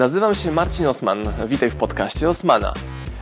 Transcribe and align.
Nazywam 0.00 0.34
się 0.34 0.52
Marcin 0.52 0.86
Osman. 0.86 1.32
Witaj 1.46 1.70
w 1.70 1.76
podcaście 1.76 2.28
Osmana. 2.28 2.74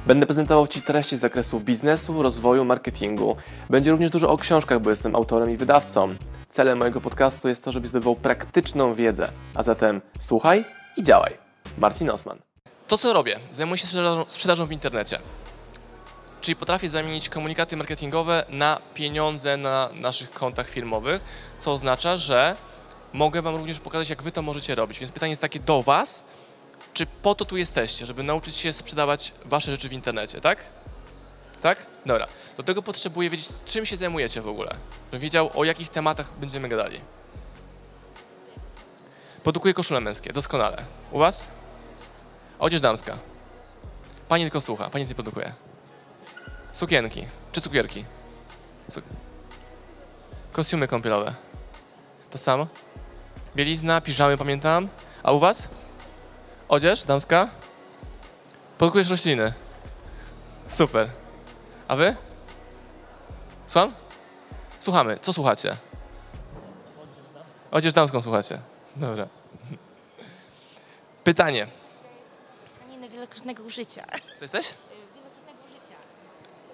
Będę 0.07 0.27
prezentował 0.27 0.67
Ci 0.67 0.83
treści 0.83 1.17
z 1.17 1.21
zakresu 1.21 1.61
biznesu, 1.61 2.23
rozwoju, 2.23 2.65
marketingu. 2.65 3.37
Będzie 3.71 3.91
również 3.91 4.11
dużo 4.11 4.31
o 4.31 4.37
książkach, 4.37 4.81
bo 4.81 4.91
jestem 4.91 5.17
autorem 5.17 5.51
i 5.51 5.57
wydawcą. 5.57 6.15
Celem 6.49 6.79
mojego 6.79 7.01
podcastu 7.01 7.49
jest 7.49 7.65
to, 7.65 7.73
żebyś 7.73 7.91
zdobywał 7.91 8.17
praktyczną 8.17 8.95
wiedzę. 8.95 9.29
A 9.55 9.63
zatem 9.63 10.01
słuchaj 10.21 10.65
i 10.97 11.03
działaj. 11.03 11.37
Marcin 11.79 12.11
Osman. 12.11 12.39
To, 12.87 12.99
co 12.99 13.13
robię, 13.13 13.37
zajmuję 13.51 13.79
się 13.79 13.87
sprzedażą, 13.87 14.25
sprzedażą 14.29 14.67
w 14.67 14.73
internecie. 14.73 15.19
Czyli 16.41 16.57
potrafię 16.57 16.89
zamienić 16.89 17.29
komunikaty 17.29 17.77
marketingowe 17.77 18.45
na 18.49 18.79
pieniądze 18.95 19.57
na 19.57 19.89
naszych 19.95 20.31
kontach 20.31 20.69
firmowych, 20.69 21.21
co 21.59 21.73
oznacza, 21.73 22.17
że 22.17 22.57
mogę 23.13 23.43
Wam 23.43 23.57
również 23.57 23.81
pokazać, 23.81 24.11
jak 24.11 24.23
Wy 24.23 24.33
to 24.33 24.43
możecie 24.43 24.75
robić. 24.75 24.99
Więc 24.99 25.13
pytanie 25.13 25.31
jest 25.31 25.43
takie 25.43 25.61
do 25.61 25.83
Was, 25.83 26.25
czy 26.99 27.07
po 27.07 27.35
to 27.35 27.45
tu 27.45 27.57
jesteście, 27.57 28.07
żeby 28.07 28.23
nauczyć 28.23 28.57
się 28.57 28.73
sprzedawać 28.73 29.33
Wasze 29.45 29.71
rzeczy 29.71 29.89
w 29.89 29.93
internecie, 29.93 30.41
tak? 30.41 30.65
Tak? 31.61 31.87
Dobra. 32.07 32.27
Do 32.57 32.63
tego 32.63 32.83
potrzebuję 32.83 33.31
wiedzieć, 33.31 33.49
czym 33.65 33.87
się 33.87 33.97
zajmujecie 33.97 34.41
w 34.41 34.49
ogóle. 34.49 34.71
Żebym 35.07 35.21
wiedział, 35.21 35.51
o 35.55 35.65
jakich 35.65 35.89
tematach 35.89 36.33
będziemy 36.41 36.69
gadali. 36.69 37.01
Produkuję 39.43 39.75
koszule 39.75 40.01
męskie, 40.01 40.33
doskonale. 40.33 40.83
U 41.13 41.19
Was? 41.19 41.51
Odzież 42.59 42.81
damska. 42.81 43.17
Pani 44.29 44.45
tylko 44.45 44.61
słucha, 44.61 44.91
pani 44.91 45.03
nic 45.03 45.09
nie 45.09 45.15
produkuje. 45.15 45.53
Sukienki 46.73 47.27
czy 47.53 47.61
cukierki? 47.61 48.05
Su- 48.89 49.03
Kostiumy 50.53 50.89
kąpielowe. 50.89 51.35
To 52.31 52.39
samo? 52.39 52.67
Bielizna, 53.57 54.01
piżamy, 54.01 54.37
pamiętam. 54.37 54.89
A 55.23 55.33
u 55.33 55.39
was? 55.39 55.69
Odzież 56.69 57.03
damska? 57.05 57.49
Produkujesz 58.79 59.11
rośliny. 59.11 59.53
Super. 60.69 61.09
A 61.89 61.97
wy? 61.97 62.17
Słucham? 63.67 63.93
Słuchamy. 64.79 65.19
Co 65.19 65.33
słuchacie? 65.33 65.77
Odzież 67.71 67.93
damską 67.93 68.21
słuchacie. 68.23 68.59
Dobra. 68.97 69.29
Pytanie. 71.25 71.67
Tkaniny 72.81 73.09
wielokrotnego 73.09 73.63
użycia. 73.63 74.07
Co 74.39 74.45
jesteś? 74.45 74.75
Wielokrotnego 74.91 75.59
użycia. 75.71 75.95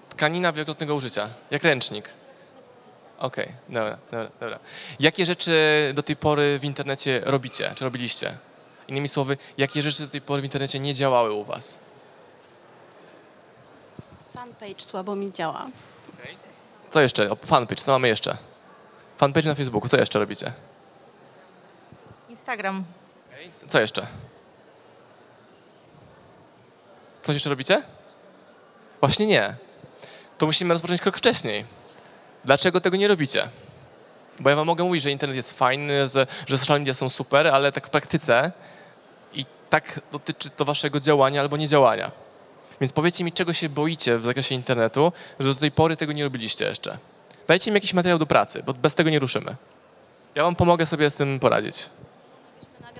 Tkanina 0.09 0.53
wielokrotnego 0.53 0.95
użycia, 0.95 1.29
jak 1.51 1.63
ręcznik. 1.63 2.09
Okej, 3.19 3.53
dobra, 3.69 3.99
dobra, 4.11 4.31
dobra. 4.41 4.59
Jakie 5.01 5.27
rzeczy 5.27 5.93
do 5.95 6.03
tej 6.03 6.17
pory 6.17 6.59
w 6.59 6.65
internecie 6.65 7.21
robicie, 7.25 7.73
czy 7.75 7.85
robiliście? 7.85 8.37
Innymi 8.89 9.09
słowy, 9.09 9.37
jakie 9.59 9.83
rzeczy 9.83 10.03
do 10.03 10.09
tej 10.09 10.21
pory 10.21 10.43
w 10.43 10.45
internecie 10.45 10.81
nie 10.81 10.95
działały 10.95 11.33
u 11.33 11.45
was? 11.45 11.79
Fanpage 14.35 14.81
słabo 14.81 15.17
mi 15.17 15.31
działa. 15.33 15.67
Co 16.91 17.01
jeszcze? 17.01 17.31
O, 17.31 17.37
Fanpage, 17.37 17.83
co 17.83 17.93
mamy 17.93 18.09
jeszcze? 18.09 18.37
Fanpage 19.19 19.49
na 19.49 19.55
Facebooku, 19.55 19.89
co 19.89 19.97
jeszcze 19.97 20.19
robicie? 20.19 20.53
Instagram. 22.29 22.85
Co- 23.55 23.67
Co 23.67 23.81
jeszcze? 23.81 24.07
Coś 27.23 27.35
jeszcze 27.35 27.51
robicie? 27.51 27.83
Właśnie 29.01 29.27
nie. 29.27 29.57
To 30.39 30.47
musimy 30.47 30.75
rozpocząć 30.75 31.01
krok 31.01 31.17
wcześniej. 31.19 31.65
Dlaczego 32.45 32.81
tego 32.81 32.97
nie 32.97 33.09
robicie? 33.09 33.49
Bo 34.41 34.51
ja 34.51 34.57
wam 34.57 34.67
mogę 34.67 34.85
mówić, 34.85 35.03
że 35.03 35.11
internet 35.11 35.37
jest 35.37 35.59
fajny, 35.59 36.07
że, 36.07 36.27
że 36.47 36.59
social 36.59 36.81
media 36.81 36.95
są 36.95 37.09
super, 37.09 37.47
ale 37.47 37.73
tak 37.73 37.87
w 37.87 37.91
praktyce 37.91 38.53
i 39.33 39.45
tak 39.71 40.01
dotyczy 40.13 40.51
to 40.51 40.65
waszego 40.65 41.01
działania 41.01 41.41
albo 41.41 41.57
niedziałania. 41.57 42.11
Więc 42.81 42.93
powiedzcie 42.93 43.25
mi, 43.25 43.33
czego 43.33 43.53
się 43.53 43.69
boicie 43.69 44.19
w 44.19 44.25
zakresie 44.25 44.55
internetu, 44.55 45.13
że 45.41 45.49
do 45.49 45.61
tej 45.61 45.73
pory 45.73 45.97
tego 45.97 46.13
nie 46.13 46.25
robiliście 46.25 46.65
jeszcze. 46.65 46.99
Dajcie 47.49 47.71
mi 47.71 47.75
jakiś 47.75 47.95
materiał 47.95 48.19
do 48.19 48.27
pracy, 48.27 48.63
bo 48.67 48.75
bez 48.75 48.95
tego 48.95 49.11
nie 49.11 49.19
ruszymy. 49.19 49.57
Ja 50.35 50.43
wam 50.43 50.55
pomogę 50.55 50.87
sobie 50.87 51.11
z 51.11 51.15
tym 51.15 51.41
poradzić. 51.41 51.91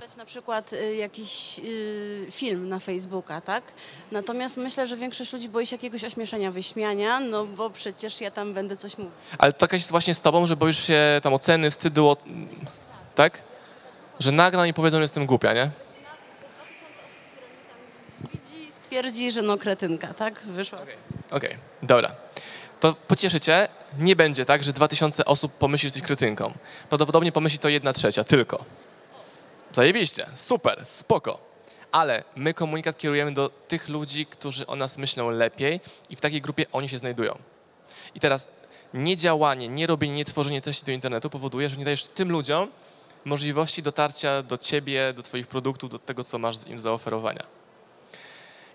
Na 0.05 0.25
przykład 0.25 0.73
y, 0.73 0.97
jakiś 0.97 1.59
y, 1.65 2.27
film 2.31 2.69
na 2.69 2.79
Facebooka, 2.79 3.41
tak? 3.41 3.65
Natomiast 4.13 4.57
myślę, 4.57 4.87
że 4.87 4.97
większość 4.97 5.33
ludzi 5.33 5.49
boi 5.49 5.67
się 5.67 5.77
jakiegoś 5.77 6.05
ośmieszenia, 6.05 6.51
wyśmiania, 6.51 7.21
no 7.21 7.45
bo 7.47 7.71
przecież 7.71 8.21
ja 8.21 8.31
tam 8.31 8.55
będę 8.55 8.77
coś 8.77 8.99
mówić. 8.99 9.15
Ale 9.39 9.53
to 9.53 9.65
jakaś 9.65 9.81
jest 9.81 9.91
właśnie 9.91 10.15
z 10.15 10.21
tobą, 10.21 10.47
że 10.47 10.57
boisz 10.57 10.87
się 10.87 11.21
tam 11.23 11.35
oceny, 11.35 11.71
wstydu, 11.71 12.09
o... 12.09 12.17
tak? 13.15 13.43
Że 14.21 14.33
nagram 14.33 14.67
i 14.67 14.75
powiedzą, 14.75 14.97
że 14.97 15.03
jestem 15.03 15.27
głupia, 15.27 15.53
nie? 15.53 15.71
Widzi, 18.33 18.73
stwierdzi, 18.73 19.33
że 19.33 19.43
no 19.43 19.59
kretynka, 19.59 20.15
tak? 20.15 20.41
Wyszła. 20.41 20.79
Okej, 21.31 21.57
dobra. 21.83 22.11
To 22.81 22.95
pocieszycie, 22.95 23.69
nie 23.99 24.17
będzie 24.17 24.45
tak, 24.45 24.65
że 24.65 24.73
2000 24.73 25.25
osób 25.25 25.53
pomyśli, 25.53 25.89
że 25.89 25.93
jesteś 25.93 26.03
krytynką. 26.03 26.53
Prawdopodobnie 26.89 27.33
pomyśli 27.33 27.59
to 27.59 27.69
jedna 27.69 27.93
trzecia, 27.93 28.25
tylko. 28.25 28.65
Zajebiście, 29.75 30.27
super, 30.35 30.87
spoko. 30.87 31.39
Ale 31.93 32.25
my 32.37 32.55
komunikat 32.55 32.99
kierujemy 32.99 33.35
do 33.35 33.49
tych 33.49 33.89
ludzi, 33.89 34.27
którzy 34.27 34.67
o 34.67 34.77
nas 34.77 34.99
myślą 34.99 35.31
lepiej 35.31 35.81
i 36.11 36.17
w 36.17 36.21
takiej 36.21 36.41
grupie 36.41 36.67
oni 36.73 36.89
się 36.89 36.99
znajdują. 36.99 37.39
I 38.15 38.21
teraz 38.21 38.49
niedziałanie, 38.95 39.69
nie 39.69 39.87
robienie, 39.87 40.15
nie 40.15 40.25
tworzenie 40.25 40.61
treści 40.61 40.85
do 40.85 40.93
internetu 40.93 41.31
powoduje, 41.31 41.69
że 41.69 41.77
nie 41.77 41.85
dajesz 41.85 42.05
tym 42.05 42.33
ludziom 42.33 42.69
możliwości 43.25 43.83
dotarcia 43.83 44.43
do 44.43 44.59
ciebie, 44.59 45.13
do 45.13 45.23
twoich 45.23 45.47
produktów, 45.47 45.91
do 45.91 45.99
tego, 45.99 46.25
co 46.25 46.39
masz 46.39 46.57
im 46.67 46.77
do 46.77 46.83
zaoferowania. 46.83 47.43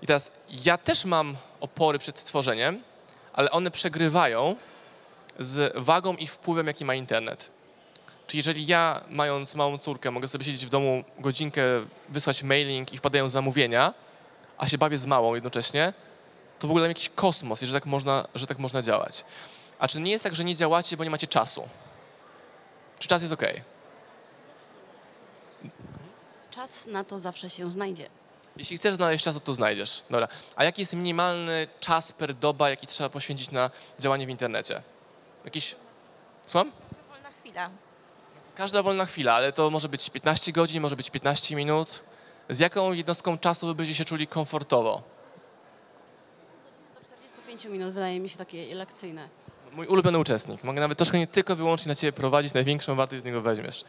I 0.02 0.08
teraz 0.08 0.32
ja 0.66 0.78
też 0.78 1.06
mam 1.06 1.36
opory 1.60 2.00
przed 2.00 2.24
tworzeniem, 2.24 2.84
ale 3.34 3.52
one 3.52 3.72
przegrywają 3.72 4.56
z 5.40 5.74
wagą 5.76 6.16
i 6.16 6.28
wpływem, 6.28 6.68
jaki 6.68 6.86
ma 6.86 6.96
internet. 6.96 7.50
Czyli 8.30 8.40
jeżeli 8.40 8.68
ja, 8.68 9.02
mając 9.10 9.56
małą 9.56 9.78
córkę, 9.78 10.12
mogę 10.12 10.28
sobie 10.28 10.46
siedzieć 10.46 10.66
w 10.66 10.70
domu 10.70 11.04
godzinkę, 11.20 11.62
wysłać 12.10 12.44
mailing 12.44 12.94
i 12.94 12.98
wpadają 12.98 13.30
zamówienia, 13.30 13.94
a 14.58 14.68
się 14.68 14.78
bawię 14.78 14.98
z 14.98 15.06
małą 15.06 15.36
jednocześnie, 15.36 15.94
to 16.60 16.68
w 16.68 16.72
ogóle 16.72 16.88
jakiś 16.88 17.10
kosmos, 17.10 17.62
że 17.62 17.74
tak 17.74 17.86
można, 17.86 18.28
że 18.36 18.48
tak 18.48 18.60
można 18.60 18.82
działać. 18.82 19.26
A 19.80 19.88
czy 19.88 20.02
nie 20.02 20.12
jest 20.12 20.24
tak, 20.24 20.36
że 20.36 20.44
nie 20.44 20.56
działacie, 20.56 20.98
bo 20.98 21.04
nie 21.04 21.10
macie 21.10 21.28
czasu? 21.28 21.68
Czy 23.00 23.08
czas 23.08 23.22
jest 23.22 23.34
ok? 23.34 23.44
Czas 26.52 26.86
na 26.86 27.04
to 27.04 27.20
zawsze 27.20 27.50
się 27.50 27.72
znajdzie. 27.72 28.10
Jeśli 28.58 28.78
chcesz 28.78 28.96
znaleźć 28.96 29.24
czas, 29.24 29.36
to 29.36 29.42
to 29.42 29.54
znajdziesz. 29.54 30.04
Dobra. 30.10 30.28
A 30.56 30.64
jaki 30.64 30.82
jest 30.82 30.94
minimalny 30.94 31.68
czas 31.80 32.12
per 32.12 32.34
doba, 32.34 32.70
jaki 32.70 32.88
trzeba 32.88 33.10
poświęcić 33.10 33.52
na 33.52 33.70
działanie 34.00 34.26
w 34.26 34.30
internecie? 34.30 34.82
Jakiś... 35.46 35.76
Słucham? 36.46 36.72
Wolna 37.10 37.32
chwila. 37.32 37.70
Każda 38.60 38.84
wolna 38.84 39.06
chwila, 39.06 39.34
ale 39.34 39.52
to 39.52 39.70
może 39.70 39.90
być 39.90 40.10
15 40.10 40.52
godzin, 40.52 40.82
może 40.82 40.96
być 40.96 41.10
15 41.10 41.56
minut. 41.56 42.04
Z 42.50 42.60
jaką 42.60 42.94
jednostką 42.94 43.38
czasu 43.38 43.68
wy 43.68 43.76
byście 43.76 43.96
się 43.96 44.06
czuli 44.06 44.28
komfortowo? 44.28 45.02
Do 46.96 47.02
45 47.06 47.66
minut 47.66 47.94
wydaje 47.94 48.20
mi 48.20 48.30
się 48.30 48.38
takie 48.38 48.76
lekcyjne. 48.76 49.30
Mój 49.72 49.88
ulubiony 49.88 50.20
uczestnik. 50.20 50.64
Mogę 50.64 50.82
nawet 50.82 50.98
troszkę 50.98 51.20
nie 51.20 51.28
tylko 51.28 51.56
wyłącznie 51.56 51.90
na 51.90 51.96
ciebie 51.96 52.14
prowadzić, 52.14 52.54
największą 52.54 52.96
wartość 52.96 53.22
z 53.22 53.26
niego 53.26 53.42
weźmiesz. 53.42 53.84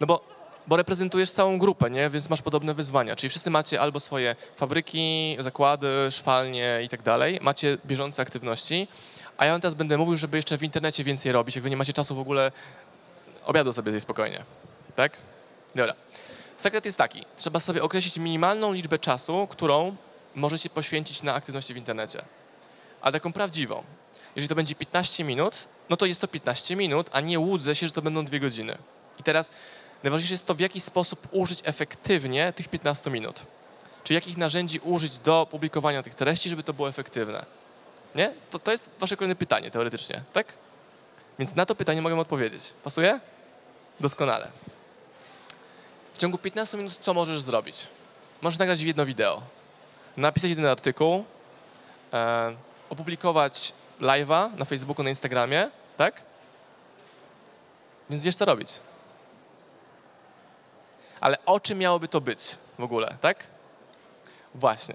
No 0.00 0.06
bo, 0.06 0.24
bo 0.66 0.76
reprezentujesz 0.76 1.30
całą 1.30 1.58
grupę, 1.58 1.90
nie? 1.90 2.10
Więc 2.10 2.30
masz 2.30 2.42
podobne 2.42 2.74
wyzwania. 2.74 3.16
Czyli 3.16 3.30
wszyscy 3.30 3.50
macie 3.50 3.80
albo 3.80 4.00
swoje 4.00 4.36
fabryki, 4.56 5.36
zakłady, 5.40 5.88
szwalnie 6.10 6.80
i 6.84 6.88
tak 6.88 7.02
dalej. 7.02 7.38
Macie 7.42 7.78
bieżące 7.86 8.22
aktywności. 8.22 8.88
A 9.36 9.46
ja 9.46 9.58
teraz 9.58 9.74
będę 9.74 9.98
mówił, 9.98 10.16
żeby 10.16 10.38
jeszcze 10.38 10.58
w 10.58 10.62
internecie 10.62 11.04
więcej 11.04 11.32
robić, 11.32 11.56
jak 11.56 11.62
wy 11.62 11.70
nie 11.70 11.76
macie 11.76 11.92
czasu 11.92 12.14
w 12.14 12.20
ogóle 12.20 12.52
obiadu 13.44 13.72
sobie 13.72 13.90
zjeść 13.90 14.02
spokojnie. 14.02 14.44
Tak? 14.96 15.12
Dobra. 15.74 15.94
Sekret 16.56 16.84
jest 16.84 16.98
taki. 16.98 17.24
Trzeba 17.36 17.60
sobie 17.60 17.82
określić 17.82 18.16
minimalną 18.16 18.72
liczbę 18.72 18.98
czasu, 18.98 19.46
którą 19.50 19.96
możecie 20.34 20.70
poświęcić 20.70 21.22
na 21.22 21.34
aktywności 21.34 21.74
w 21.74 21.76
internecie. 21.76 22.22
Ale 23.00 23.12
taką 23.12 23.32
prawdziwą. 23.32 23.84
Jeżeli 24.36 24.48
to 24.48 24.54
będzie 24.54 24.74
15 24.74 25.24
minut, 25.24 25.68
no 25.90 25.96
to 25.96 26.06
jest 26.06 26.20
to 26.20 26.28
15 26.28 26.76
minut, 26.76 27.10
a 27.12 27.20
nie 27.20 27.38
łudzę 27.38 27.76
się, 27.76 27.86
że 27.86 27.92
to 27.92 28.02
będą 28.02 28.24
dwie 28.24 28.40
godziny. 28.40 28.78
I 29.20 29.22
teraz 29.22 29.50
najważniejsze 30.02 30.34
jest 30.34 30.46
to, 30.46 30.54
w 30.54 30.60
jaki 30.60 30.80
sposób 30.80 31.28
użyć 31.30 31.62
efektywnie 31.64 32.52
tych 32.52 32.68
15 32.68 33.10
minut. 33.10 33.42
Czy 34.04 34.14
jakich 34.14 34.36
narzędzi 34.36 34.78
użyć 34.78 35.18
do 35.18 35.46
publikowania 35.50 36.02
tych 36.02 36.14
treści, 36.14 36.48
żeby 36.48 36.62
to 36.62 36.72
było 36.72 36.88
efektywne. 36.88 37.46
Nie? 38.14 38.34
To, 38.50 38.58
to 38.58 38.70
jest 38.70 38.90
wasze 38.98 39.16
kolejne 39.16 39.36
pytanie 39.36 39.70
teoretycznie, 39.70 40.22
tak? 40.32 40.46
Więc 41.38 41.54
na 41.54 41.66
to 41.66 41.74
pytanie 41.74 42.02
mogę 42.02 42.20
odpowiedzieć. 42.20 42.74
Pasuje? 42.84 43.20
Doskonale. 44.02 44.50
W 46.14 46.18
ciągu 46.18 46.38
15 46.38 46.76
minut 46.76 46.98
co 47.00 47.14
możesz 47.14 47.40
zrobić? 47.40 47.88
Możesz 48.40 48.58
nagrać 48.58 48.80
jedno 48.80 49.06
wideo, 49.06 49.42
napisać 50.16 50.50
jeden 50.50 50.66
artykuł, 50.66 51.24
e, 52.12 52.56
opublikować 52.90 53.72
live'a 54.00 54.56
na 54.56 54.64
Facebooku, 54.64 55.04
na 55.04 55.10
Instagramie, 55.10 55.70
tak? 55.96 56.22
Więc 58.10 58.24
wiesz, 58.24 58.36
co 58.36 58.44
robić. 58.44 58.80
Ale 61.20 61.44
o 61.44 61.60
czym 61.60 61.78
miałoby 61.78 62.08
to 62.08 62.20
być 62.20 62.58
w 62.78 62.82
ogóle, 62.82 63.16
tak? 63.20 63.46
Właśnie. 64.54 64.94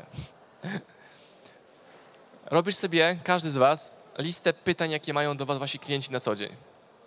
Robisz 2.45 2.75
sobie, 2.75 3.17
każdy 3.23 3.51
z 3.51 3.57
Was, 3.57 3.91
listę 4.17 4.53
pytań, 4.53 4.91
jakie 4.91 5.13
mają 5.13 5.37
do 5.37 5.45
Was 5.45 5.57
Wasi 5.57 5.79
klienci 5.79 6.11
na 6.11 6.19
co 6.19 6.35
dzień. 6.35 6.55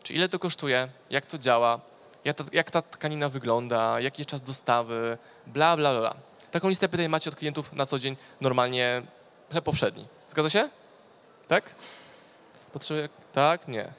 Czy 0.03 0.15
ile 0.15 0.29
to 0.29 0.39
kosztuje, 0.39 0.89
jak 1.11 1.27
to 1.27 1.39
działa, 1.39 1.90
jak 2.25 2.37
ta, 2.37 2.45
jak 2.53 2.71
ta 2.71 2.83
tkanina 2.83 3.29
wygląda, 3.29 4.01
jaki 4.01 4.21
jest 4.21 4.31
czas 4.31 4.43
dostawy, 4.43 5.19
bla, 5.47 5.77
bla, 5.77 6.01
bla. 6.01 6.15
Taką 6.51 6.69
listę 6.69 6.89
pytań 6.89 7.09
macie 7.09 7.31
od 7.31 7.37
klientów 7.37 7.73
na 7.73 7.87
co 7.87 7.99
dzień 7.99 8.17
normalnie 8.41 9.03
chleb 9.51 9.65
powszedni. 9.65 10.07
Zgadza 10.31 10.51
się? 10.51 10.69
Tak? 11.49 11.75
Potrzebuję... 12.73 13.09
Tak? 13.33 13.69
Nie. 13.69 13.93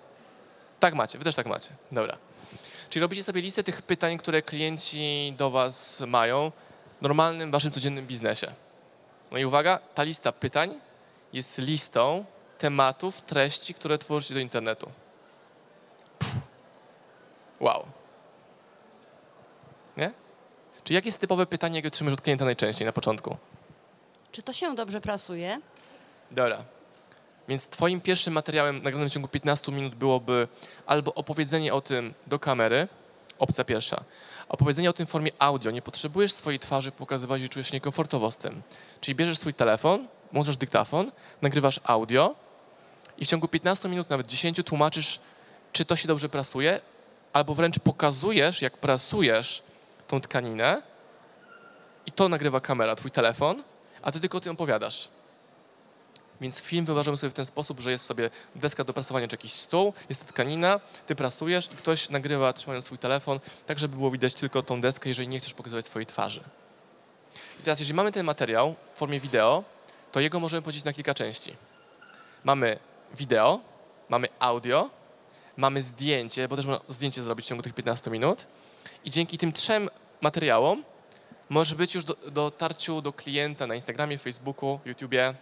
Tak 0.80 0.94
macie, 0.96 1.18
wy 1.18 1.24
też 1.24 1.36
tak 1.36 1.46
macie. 1.46 1.70
Dobra. 1.92 2.18
Czyli 2.90 3.02
robicie 3.02 3.24
sobie 3.24 3.42
listę 3.42 3.64
tych 3.64 3.82
pytań, 3.82 4.18
które 4.18 4.42
klienci 4.42 5.34
do 5.38 5.52
was 5.52 6.02
mają 6.08 6.52
w 7.00 7.02
normalnym 7.02 7.52
waszym 7.52 7.72
codziennym 7.72 8.08
biznesie. 8.08 8.48
No 9.32 9.38
i 9.38 9.46
uwaga, 9.46 9.80
ta 9.96 10.04
lista 10.04 10.32
pytań 10.32 10.82
jest 11.34 11.58
listą 11.58 12.26
tematów, 12.58 13.22
treści, 13.22 13.74
które 13.74 13.98
tworzycie 13.98 14.34
do 14.34 14.40
internetu. 14.40 14.92
Pff. 16.20 16.36
Wow. 17.60 18.01
Czy 20.84 20.94
jakie 20.94 21.08
jest 21.08 21.20
typowe 21.20 21.46
pytanie, 21.46 21.76
jakie 21.76 21.88
otrzymasz 21.88 22.14
od 22.14 22.22
klienta 22.22 22.46
najczęściej 22.46 22.86
na 22.86 22.94
początku? 22.94 23.38
Czy 24.32 24.44
to 24.44 24.54
się 24.54 24.76
dobrze 24.76 25.02
prasuje? 25.02 25.62
Dobra. 26.32 26.64
Więc 27.48 27.68
twoim 27.68 28.02
pierwszym 28.02 28.34
materiałem 28.34 28.84
nagranym 28.84 29.10
w 29.10 29.14
ciągu 29.14 29.28
15 29.28 29.72
minut 29.72 29.96
byłoby 29.96 30.48
albo 30.86 31.14
opowiedzenie 31.14 31.74
o 31.74 31.82
tym 31.82 32.14
do 32.28 32.40
kamery, 32.40 32.88
opcja 33.40 33.64
pierwsza. 33.64 34.04
Opowiedzenie 34.50 34.90
o 34.90 34.94
tym 34.94 35.06
w 35.06 35.10
formie 35.10 35.32
audio. 35.40 35.72
Nie 35.72 35.82
potrzebujesz 35.82 36.34
swojej 36.34 36.60
twarzy 36.60 36.92
pokazywać, 36.92 37.42
że 37.42 37.50
czujesz 37.50 37.68
się 37.68 37.74
niekomfortowo 37.74 38.32
z 38.32 38.38
tym. 38.38 38.62
Czyli 39.02 39.16
bierzesz 39.16 39.38
swój 39.38 39.54
telefon, 39.54 40.08
włączasz 40.34 40.58
dyktafon, 40.58 41.12
nagrywasz 41.42 41.80
audio 41.84 42.36
i 43.18 43.26
w 43.26 43.28
ciągu 43.28 43.48
15 43.48 43.90
minut, 43.90 44.10
nawet 44.10 44.28
10 44.28 44.62
tłumaczysz, 44.66 45.20
czy 45.74 45.86
to 45.86 45.96
się 45.96 46.08
dobrze 46.08 46.30
prasuje, 46.30 46.82
albo 47.34 47.56
wręcz 47.56 47.80
pokazujesz, 47.80 48.62
jak 48.62 48.78
prasujesz 48.78 49.64
tą 50.12 50.22
tkaninę 50.22 50.82
i 52.06 52.12
to 52.12 52.30
nagrywa 52.30 52.60
kamera, 52.60 52.96
twój 52.96 53.12
telefon, 53.12 53.64
a 54.02 54.12
ty 54.12 54.20
tylko 54.20 54.38
o 54.38 54.42
tym 54.42 54.52
opowiadasz. 54.54 55.10
Więc 56.42 56.62
film 56.62 56.86
wyobrażamy 56.86 57.18
sobie 57.18 57.32
w 57.32 57.34
ten 57.34 57.46
sposób, 57.46 57.80
że 57.80 57.92
jest 57.92 58.06
sobie 58.06 58.30
deska 58.56 58.84
do 58.84 58.94
prasowania 58.94 59.28
czy 59.28 59.34
jakiś 59.34 59.54
stół, 59.54 59.94
jest 60.10 60.28
tkanina, 60.28 60.80
ty 61.08 61.16
prasujesz 61.16 61.70
i 61.74 61.76
ktoś 61.76 62.10
nagrywa 62.10 62.54
trzymając 62.54 62.86
swój 62.86 62.98
telefon, 62.98 63.40
tak 63.66 63.80
żeby 63.80 63.98
było 63.98 64.12
widać 64.12 64.34
tylko 64.34 64.64
tą 64.64 64.82
deskę, 64.82 65.10
jeżeli 65.10 65.28
nie 65.28 65.40
chcesz 65.40 65.54
pokazywać 65.54 65.86
swojej 65.86 66.06
twarzy. 66.06 66.42
I 67.60 67.64
teraz, 67.64 67.80
jeżeli 67.80 67.96
mamy 67.96 68.12
ten 68.12 68.26
materiał 68.26 68.76
w 68.94 68.98
formie 68.98 69.20
wideo, 69.20 69.64
to 70.12 70.20
jego 70.20 70.40
możemy 70.40 70.62
podzielić 70.62 70.86
na 70.86 70.94
kilka 70.94 71.14
części. 71.14 71.56
Mamy 72.44 72.80
wideo, 73.18 73.60
mamy 74.10 74.28
audio, 74.40 74.90
mamy 75.58 75.82
zdjęcie, 75.82 76.48
bo 76.48 76.56
też 76.56 76.66
można 76.66 76.86
zdjęcie 76.90 77.24
zrobić 77.24 77.46
w 77.46 77.50
ciągu 77.50 77.64
tych 77.64 77.74
15 77.74 78.12
minut 78.12 78.48
i 79.06 79.10
dzięki 79.10 79.38
tym 79.38 79.54
trzem 79.54 79.90
materiałom 80.22 80.84
może 81.50 81.76
być 81.76 81.96
już 81.96 82.04
do, 82.04 82.16
dotarciu 82.16 83.02
do 83.02 83.14
klienta 83.14 83.68
na 83.68 83.76
Instagramie, 83.76 84.18
Facebooku, 84.18 84.80
YouTubie, 84.86 85.34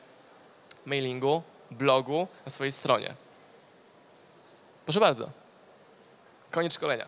mailingu, 0.86 1.42
blogu, 1.72 2.28
na 2.46 2.52
swojej 2.52 2.72
stronie. 2.72 3.14
Proszę 4.86 5.00
bardzo. 5.00 5.30
Koniec 6.52 6.74
szkolenia. 6.74 7.06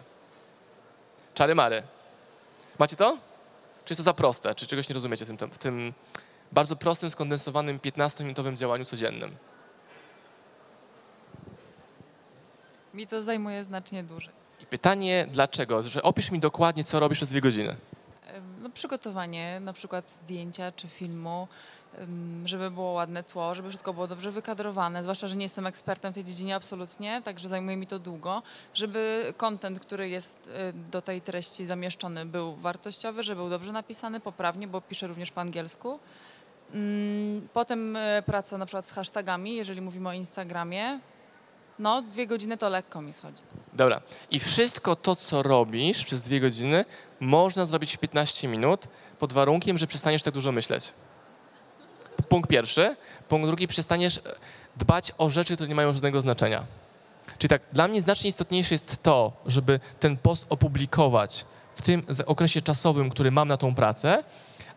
Czary 1.33 1.55
mary. 1.55 1.83
Macie 2.79 2.95
to? 2.95 3.17
Czy 3.85 3.93
jest 3.93 3.99
to 3.99 4.03
za 4.03 4.13
proste? 4.13 4.55
Czy 4.55 4.67
czegoś 4.67 4.89
nie 4.89 4.93
rozumiecie 4.93 5.25
w 5.25 5.37
tym, 5.37 5.51
w 5.51 5.57
tym 5.57 5.93
bardzo 6.51 6.75
prostym, 6.75 7.09
skondensowanym 7.09 7.79
15-minutowym 7.79 8.57
działaniu 8.57 8.85
codziennym? 8.85 9.35
Mi 12.93 13.07
to 13.07 13.21
zajmuje 13.21 13.63
znacznie 13.63 14.03
dłużej. 14.03 14.40
Pytanie 14.71 15.27
dlaczego? 15.31 15.83
Że 15.83 16.03
opisz 16.03 16.31
mi 16.31 16.39
dokładnie, 16.39 16.83
co 16.83 16.99
robisz 16.99 17.17
przez 17.17 17.29
dwie 17.29 17.41
godziny. 17.41 17.75
No, 18.61 18.69
przygotowanie 18.69 19.59
na 19.59 19.73
przykład 19.73 20.11
zdjęcia 20.11 20.71
czy 20.71 20.87
filmu, 20.87 21.47
żeby 22.45 22.71
było 22.71 22.91
ładne 22.91 23.23
tło, 23.23 23.55
żeby 23.55 23.69
wszystko 23.69 23.93
było 23.93 24.07
dobrze 24.07 24.31
wykadrowane, 24.31 25.03
zwłaszcza, 25.03 25.27
że 25.27 25.35
nie 25.35 25.45
jestem 25.45 25.67
ekspertem 25.67 26.11
w 26.11 26.15
tej 26.15 26.23
dziedzinie 26.23 26.55
absolutnie, 26.55 27.21
także 27.21 27.49
zajmuje 27.49 27.77
mi 27.77 27.87
to 27.87 27.99
długo, 27.99 28.43
żeby 28.73 29.33
content, 29.37 29.79
który 29.79 30.09
jest 30.09 30.47
y, 30.47 30.73
do 30.91 31.01
tej 31.01 31.21
treści 31.21 31.65
zamieszczony 31.65 32.25
był 32.25 32.55
wartościowy, 32.55 33.23
żeby 33.23 33.41
był 33.41 33.49
dobrze 33.49 33.71
napisany, 33.71 34.19
poprawnie, 34.19 34.67
bo 34.67 34.81
piszę 34.81 35.07
również 35.07 35.31
po 35.31 35.41
angielsku. 35.41 35.99
Mm, 36.73 37.47
Potem 37.53 37.95
e, 37.95 38.23
praca 38.25 38.57
na 38.57 38.65
przykład 38.65 38.87
z 38.87 38.91
hashtagami, 38.91 39.55
jeżeli 39.55 39.81
mówimy 39.81 40.09
o 40.09 40.13
Instagramie. 40.13 40.99
No, 41.81 42.01
dwie 42.01 42.27
godziny 42.27 42.57
to 42.57 42.69
lekko 42.69 43.01
mi 43.01 43.13
schodzi. 43.13 43.37
Dobra. 43.73 44.01
I 44.31 44.39
wszystko 44.39 44.95
to, 44.95 45.15
co 45.15 45.43
robisz 45.43 46.05
przez 46.05 46.21
dwie 46.21 46.39
godziny, 46.39 46.85
można 47.19 47.65
zrobić 47.65 47.95
w 47.95 47.99
15 47.99 48.47
minut, 48.47 48.87
pod 49.19 49.33
warunkiem, 49.33 49.77
że 49.77 49.87
przestaniesz 49.87 50.23
tak 50.23 50.33
dużo 50.33 50.51
myśleć. 50.51 50.93
Punkt 52.29 52.49
pierwszy. 52.49 52.95
Punkt 53.29 53.47
drugi, 53.47 53.67
przestaniesz 53.67 54.17
e, 54.17 54.21
dbać 54.77 55.11
o 55.17 55.29
rzeczy, 55.29 55.55
które 55.55 55.69
nie 55.69 55.75
mają 55.75 55.93
żadnego 55.93 56.21
znaczenia. 56.21 56.63
Czyli 57.37 57.49
tak, 57.49 57.61
dla 57.73 57.87
mnie 57.87 58.01
znacznie 58.01 58.29
istotniejsze 58.29 58.73
jest 58.73 59.03
to, 59.03 59.31
żeby 59.45 59.79
ten 59.99 60.17
post 60.17 60.45
opublikować 60.49 61.45
w 61.73 61.81
tym 61.81 62.03
okresie 62.25 62.61
czasowym, 62.61 63.09
który 63.09 63.31
mam 63.31 63.47
na 63.47 63.57
tą 63.57 63.75
pracę, 63.75 64.23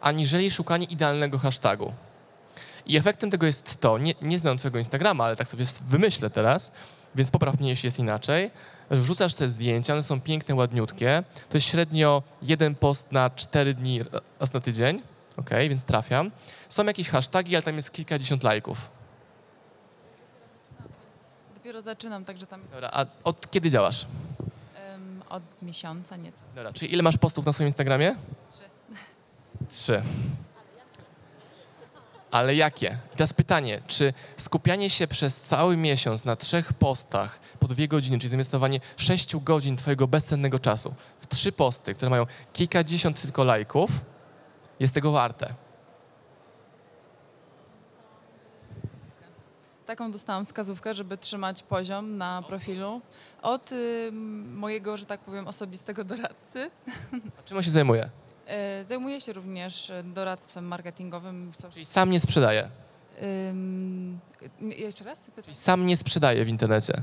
aniżeli 0.01 0.51
szukanie 0.51 0.87
idealnego 0.87 1.39
hashtagu. 1.39 1.93
I 2.87 2.97
efektem 2.97 3.31
tego 3.31 3.47
jest 3.47 3.81
to, 3.81 3.99
nie, 3.99 4.15
nie 4.23 4.39
znam 4.39 4.59
twojego 4.59 4.79
Instagrama, 4.79 5.25
ale 5.25 5.37
tak 5.37 5.49
sobie 5.49 5.65
wymyślę 5.85 6.31
teraz, 6.31 6.73
więc 7.15 7.31
popraw 7.31 7.61
mnie, 7.61 7.69
jeśli 7.71 7.87
jest 7.87 7.99
inaczej. 7.99 8.51
Wrzucasz 8.91 9.35
te 9.35 9.49
zdjęcia, 9.49 9.93
one 9.93 10.03
są 10.03 10.21
piękne, 10.21 10.55
ładniutkie. 10.55 11.23
To 11.49 11.57
jest 11.57 11.67
średnio 11.67 12.23
jeden 12.43 12.75
post 12.75 13.13
na 13.13 13.31
4 13.31 13.75
dni 13.75 14.01
raz 14.41 14.53
na 14.53 14.61
tydzień, 14.61 15.03
ok, 15.37 15.51
więc 15.51 15.85
trafiam. 15.85 16.31
Są 16.69 16.85
jakieś 16.85 17.09
hasztagi, 17.09 17.57
ale 17.57 17.63
tam 17.63 17.77
jest 17.77 17.93
kilkadziesiąt 17.93 18.43
lajków. 18.43 18.91
Dopiero 21.55 21.83
zaczynam, 21.83 22.25
także 22.25 22.47
tam 22.47 22.61
jest 22.61 22.73
Dobra, 22.73 22.91
a 22.93 23.07
od 23.25 23.51
kiedy 23.51 23.71
działasz? 23.71 24.07
em, 24.77 25.23
od 25.29 25.43
miesiąca 25.63 26.17
nieco. 26.17 26.39
Dobra, 26.55 26.73
czyli 26.73 26.93
ile 26.93 27.03
masz 27.03 27.17
postów 27.17 27.47
na 27.47 27.53
swoim 27.53 27.69
Instagramie? 27.69 28.15
Trzy. 28.53 28.63
Trzy. 29.69 30.03
Ale 32.35 32.55
jakie? 32.55 32.99
I 33.13 33.17
teraz 33.17 33.33
pytanie, 33.33 33.81
czy 33.87 34.13
skupianie 34.37 34.91
się 34.91 35.07
przez 35.07 35.43
cały 35.43 35.77
miesiąc 35.77 36.25
na 36.25 36.37
trzech 36.37 36.73
postach 36.73 37.41
po 37.59 37.69
dwie 37.69 37.89
godziny, 37.89 38.19
czyli 38.19 38.29
zainwestowanie 38.29 38.81
sześciu 38.97 39.41
godzin 39.41 39.77
twojego 39.77 40.09
bezcennego 40.09 40.59
czasu 40.59 40.95
w 41.19 41.27
trzy 41.27 41.53
posty, 41.53 41.95
które 41.95 42.11
mają 42.11 42.27
kilkadziesiąt 42.53 43.23
tylko 43.23 43.45
lajków, 43.45 43.91
jest 44.81 44.95
tego 44.95 45.13
warte? 45.13 45.55
Taką 49.87 50.13
dostałam 50.13 50.45
wskazówkę, 50.45 50.95
żeby 50.95 51.19
trzymać 51.19 51.63
poziom 51.63 52.17
na 52.17 52.43
profilu 52.47 53.01
od 53.43 53.73
y, 53.73 54.11
mojego, 54.55 54.97
że 54.97 55.07
tak 55.07 55.21
powiem, 55.21 55.49
osobistego 55.49 56.05
doradcy. 56.05 56.71
A 57.39 57.43
czym 57.43 57.57
on 57.57 57.63
się 57.63 57.71
zajmuje? 57.71 58.11
Y, 58.81 58.85
zajmuję 58.85 59.21
się 59.21 59.33
również 59.33 59.91
y, 59.91 60.03
doradztwem 60.05 60.65
marketingowym. 60.65 61.53
Czyli 61.71 61.85
sam 61.85 62.11
nie 62.11 62.21
sprzedaje. 62.21 62.69
Ym, 63.23 64.19
jeszcze 64.61 65.05
raz? 65.05 65.19
Pytam. 65.21 65.45
Czyli 65.45 65.55
sam 65.57 65.87
nie 65.87 65.97
sprzedaje 65.97 66.45
w 66.45 66.49
internecie. 66.49 67.03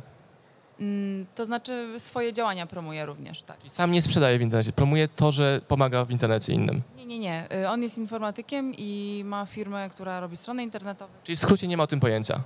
Ym, 0.82 1.26
to 1.36 1.46
znaczy 1.46 1.96
swoje 1.98 2.34
działania 2.34 2.66
promuję 2.68 3.06
również, 3.06 3.44
tak. 3.44 3.58
Czyli 3.58 3.70
sam 3.70 3.92
nie 3.92 4.02
sprzedaje 4.02 4.38
w 4.40 4.42
internecie. 4.42 4.72
Promuje 4.72 5.08
to, 5.08 5.32
że 5.32 5.62
pomaga 5.68 6.06
w 6.06 6.12
internecie 6.12 6.54
innym. 6.54 6.82
Nie, 6.98 7.06
nie, 7.06 7.20
nie. 7.20 7.48
Y, 7.54 7.70
On 7.70 7.84
jest 7.84 7.98
informatykiem 7.98 8.74
i 8.78 9.22
ma 9.26 9.46
firmę, 9.46 9.90
która 9.90 10.20
robi 10.20 10.38
strony 10.38 10.64
internetowe. 10.64 11.14
Czyli 11.24 11.36
w 11.36 11.40
skrócie 11.40 11.68
nie 11.68 11.78
ma 11.78 11.84
o 11.84 11.88
tym 11.88 12.00
pojęcia. 12.00 12.42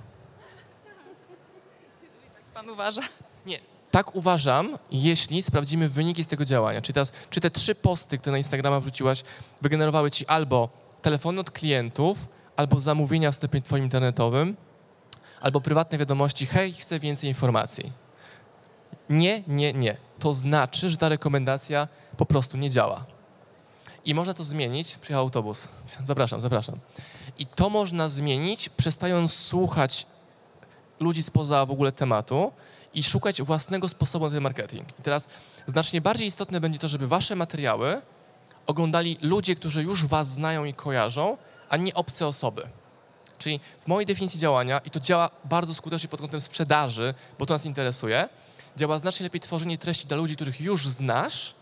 Pan 2.54 2.70
uważa? 2.70 3.02
Nie. 3.46 3.58
Tak 3.96 4.16
uważam, 4.16 4.78
jeśli 4.90 5.42
sprawdzimy 5.42 5.88
wyniki 5.88 6.24
z 6.24 6.26
tego 6.26 6.44
działania. 6.44 6.80
Czy, 6.80 6.92
teraz, 6.92 7.12
czy 7.30 7.40
te 7.40 7.50
trzy 7.50 7.74
posty, 7.74 8.18
które 8.18 8.32
na 8.32 8.38
Instagrama 8.38 8.80
wrzuciłaś, 8.80 9.22
wygenerowały 9.62 10.10
ci 10.10 10.26
albo 10.26 10.68
telefony 11.02 11.40
od 11.40 11.50
klientów, 11.50 12.28
albo 12.56 12.80
zamówienia 12.80 13.32
w 13.32 13.34
sklepie 13.34 13.60
twoim 13.60 13.84
internetowym, 13.84 14.56
albo 15.40 15.60
prywatne 15.60 15.98
wiadomości, 15.98 16.46
hej, 16.46 16.72
chcę 16.72 16.98
więcej 16.98 17.28
informacji. 17.28 17.92
Nie, 19.10 19.42
nie, 19.46 19.72
nie. 19.72 19.96
To 20.18 20.32
znaczy, 20.32 20.90
że 20.90 20.96
ta 20.96 21.08
rekomendacja 21.08 21.88
po 22.16 22.26
prostu 22.26 22.56
nie 22.56 22.70
działa. 22.70 23.04
I 24.04 24.14
można 24.14 24.34
to 24.34 24.44
zmienić. 24.44 24.96
Przyjechał 24.96 25.24
autobus. 25.24 25.68
Zapraszam, 26.04 26.40
zapraszam. 26.40 26.78
I 27.38 27.46
to 27.46 27.70
można 27.70 28.08
zmienić, 28.08 28.68
przestając 28.68 29.32
słuchać 29.32 30.06
ludzi 31.00 31.22
spoza 31.22 31.66
w 31.66 31.70
ogóle 31.70 31.92
tematu 31.92 32.52
i 32.96 33.02
szukać 33.02 33.42
własnego 33.42 33.88
sposobu 33.88 34.24
na 34.24 34.30
ten 34.30 34.42
marketing. 34.42 34.88
I 34.98 35.02
teraz 35.02 35.28
znacznie 35.66 36.00
bardziej 36.00 36.28
istotne 36.28 36.60
będzie 36.60 36.78
to, 36.78 36.88
żeby 36.88 37.08
wasze 37.08 37.36
materiały 37.36 38.02
oglądali 38.66 39.18
ludzie, 39.22 39.54
którzy 39.54 39.82
już 39.82 40.06
was 40.06 40.28
znają 40.28 40.64
i 40.64 40.74
kojarzą, 40.74 41.36
a 41.68 41.76
nie 41.76 41.94
obce 41.94 42.26
osoby. 42.26 42.62
Czyli 43.38 43.60
w 43.80 43.86
mojej 43.86 44.06
definicji 44.06 44.40
działania, 44.40 44.78
i 44.78 44.90
to 44.90 45.00
działa 45.00 45.30
bardzo 45.44 45.74
skutecznie 45.74 46.08
pod 46.08 46.20
kątem 46.20 46.40
sprzedaży, 46.40 47.14
bo 47.38 47.46
to 47.46 47.54
nas 47.54 47.66
interesuje, 47.66 48.28
działa 48.76 48.98
znacznie 48.98 49.24
lepiej 49.24 49.40
tworzenie 49.40 49.78
treści 49.78 50.06
dla 50.06 50.16
ludzi, 50.16 50.34
których 50.36 50.60
już 50.60 50.88
znasz. 50.88 51.54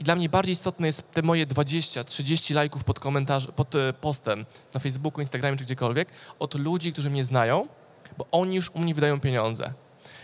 I 0.00 0.04
dla 0.04 0.16
mnie 0.16 0.28
bardziej 0.28 0.52
istotne 0.52 0.86
jest 0.86 1.12
te 1.12 1.22
moje 1.22 1.46
20-30 1.46 2.54
lajków 2.54 2.84
pod, 2.84 3.00
komentarz, 3.00 3.46
pod 3.56 3.74
e, 3.74 3.92
postem 3.92 4.46
na 4.74 4.80
Facebooku, 4.80 5.20
Instagramie 5.20 5.56
czy 5.56 5.64
gdziekolwiek 5.64 6.08
od 6.38 6.54
ludzi, 6.54 6.92
którzy 6.92 7.10
mnie 7.10 7.24
znają, 7.24 7.68
bo 8.18 8.26
oni 8.32 8.56
już 8.56 8.70
u 8.70 8.78
mnie 8.78 8.94
wydają 8.94 9.20
pieniądze. 9.20 9.72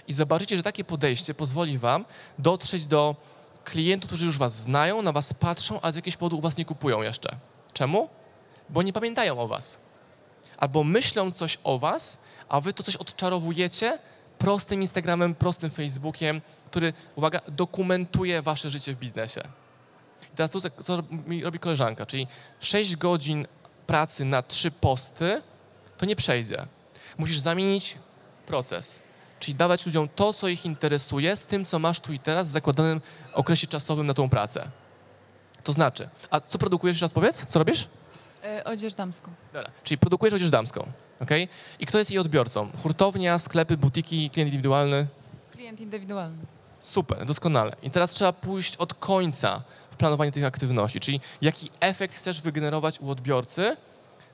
I 0.09 0.13
zobaczycie, 0.13 0.57
że 0.57 0.63
takie 0.63 0.85
podejście 0.85 1.35
pozwoli 1.35 1.79
wam 1.79 2.05
dotrzeć 2.39 2.85
do 2.85 3.17
klientów, 3.65 4.09
którzy 4.09 4.27
już 4.27 4.39
was 4.39 4.57
znają, 4.57 5.03
na 5.03 5.13
was 5.13 5.35
patrzą, 5.35 5.81
a 5.81 5.93
z 5.93 5.97
jakiegoś 5.97 6.17
powodu 6.17 6.39
u 6.39 6.41
was 6.41 6.57
nie 6.57 6.65
kupują 6.65 7.03
jeszcze. 7.03 7.37
Czemu? 7.73 8.09
Bo 8.69 8.83
nie 8.83 8.93
pamiętają 8.93 9.41
o 9.41 9.49
was. 9.49 9.81
Albo 10.57 10.85
myślą 10.85 11.33
coś 11.33 11.59
o 11.65 11.79
was, 11.79 12.19
a 12.49 12.61
wy 12.61 12.73
to 12.73 12.83
coś 12.83 12.97
odczarowujecie 12.97 13.99
prostym 14.39 14.81
Instagramem, 14.81 15.35
prostym 15.35 15.71
Facebookiem, 15.71 16.41
który, 16.67 16.93
uwaga, 17.17 17.41
dokumentuje 17.49 18.43
wasze 18.43 18.71
życie 18.71 18.95
w 18.95 18.99
biznesie. 18.99 19.41
I 20.33 20.37
teraz 20.37 20.51
to, 20.51 20.61
co 20.83 21.03
mi 21.27 21.43
robi 21.43 21.59
koleżanka, 21.59 22.07
czyli 22.07 22.27
6 22.61 22.97
godzin 22.97 23.47
pracy 23.87 24.25
na 24.25 24.43
trzy 24.43 24.71
posty, 24.71 25.43
to 25.99 26.07
nie 26.07 26.17
przejdzie. 26.17 26.67
Musisz 27.19 27.39
zamienić 27.39 27.99
proces, 28.47 29.01
czyli 29.41 29.55
dawać 29.55 29.87
ludziom 29.87 30.09
to, 30.09 30.33
co 30.33 30.49
ich 30.49 30.67
interesuje, 30.67 31.37
z 31.37 31.47
tym, 31.47 31.65
co 31.65 31.79
masz 31.79 32.01
tu 32.01 32.13
i 32.13 32.19
teraz, 32.19 32.49
w 32.49 32.51
zakładanym 32.51 33.01
okresie 33.35 33.67
czasowym 33.67 34.07
na 34.07 34.15
tą 34.15 34.29
pracę. 34.29 34.69
To 35.65 35.73
znaczy, 35.73 36.09
a 36.31 36.41
co 36.41 36.59
produkujesz, 36.59 36.95
jeszcze 36.95 37.05
raz 37.05 37.13
powiedz? 37.13 37.47
Co 37.49 37.59
robisz? 37.59 37.89
E, 38.45 38.65
odzież 38.65 38.95
damską. 38.95 39.31
Dobra. 39.53 39.71
Czyli 39.85 39.99
produkujesz 39.99 40.35
odzież 40.35 40.51
damską, 40.51 40.87
ok? 41.21 41.31
I 41.81 41.87
kto 41.87 41.99
jest 41.99 42.11
jej 42.11 42.19
odbiorcą? 42.19 42.69
Hurtownia, 42.83 43.39
sklepy, 43.39 43.77
butiki, 43.77 44.31
klient 44.31 44.49
indywidualny? 44.49 45.07
Klient 45.53 45.81
indywidualny. 45.81 46.39
Super, 46.79 47.27
doskonale. 47.27 47.73
I 47.83 47.91
teraz 47.91 48.11
trzeba 48.11 48.33
pójść 48.33 48.77
od 48.77 48.95
końca 48.95 49.63
w 49.91 49.97
planowanie 49.97 50.33
tych 50.33 50.45
aktywności, 50.45 51.01
czyli 51.01 51.21
jaki 51.43 51.71
efekt 51.81 52.15
chcesz 52.15 52.43
wygenerować 52.43 53.01
u 53.01 53.11
odbiorcy 53.11 53.77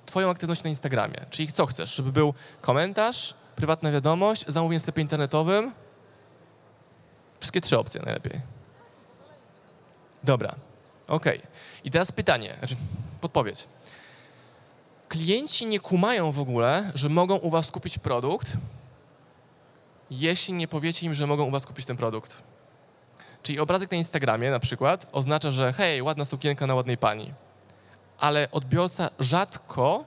twoją 0.07 0.31
aktywność 0.31 0.63
na 0.63 0.71
Instagramie. 0.71 1.17
Czyli 1.31 1.53
co 1.53 1.67
chcesz, 1.67 1.95
żeby 1.95 2.13
był 2.13 2.35
komentarz, 2.61 3.35
prywatna 3.57 3.93
wiadomość, 3.93 4.45
zamówienie 4.49 4.79
w 4.79 4.83
sklepie 4.83 5.03
internetowym? 5.03 5.73
Wszystkie 7.41 7.61
trzy 7.61 7.79
opcje 7.79 8.03
najlepiej. 8.03 8.41
Dobra, 10.25 10.55
okej. 11.09 11.41
I 11.85 11.91
teraz 11.91 12.13
pytanie, 12.13 12.57
znaczy 12.59 12.77
podpowiedź. 13.21 13.69
Klienci 15.09 15.67
nie 15.67 15.81
kumają 15.81 16.33
w 16.33 16.41
ogóle, 16.41 16.93
że 16.95 17.09
mogą 17.09 17.37
u 17.37 17.51
was 17.51 17.71
kupić 17.71 17.99
produkt, 17.99 18.57
jeśli 20.11 20.55
nie 20.55 20.69
powiecie 20.69 21.07
im, 21.07 21.15
że 21.15 21.27
mogą 21.27 21.45
u 21.45 21.51
was 21.51 21.67
kupić 21.67 21.87
ten 21.87 21.97
produkt. 21.97 22.43
Czyli 23.43 23.61
obrazek 23.61 23.91
na 23.91 23.97
Instagramie 23.97 24.51
na 24.51 24.61
przykład 24.61 25.07
oznacza, 25.13 25.51
że 25.51 25.73
hej, 25.73 26.03
ładna 26.03 26.25
sukienka 26.25 26.67
na 26.67 26.75
ładnej 26.75 26.99
pani. 26.99 27.35
Ale 28.19 28.49
odbiorca 28.51 29.11
rzadko 29.19 30.05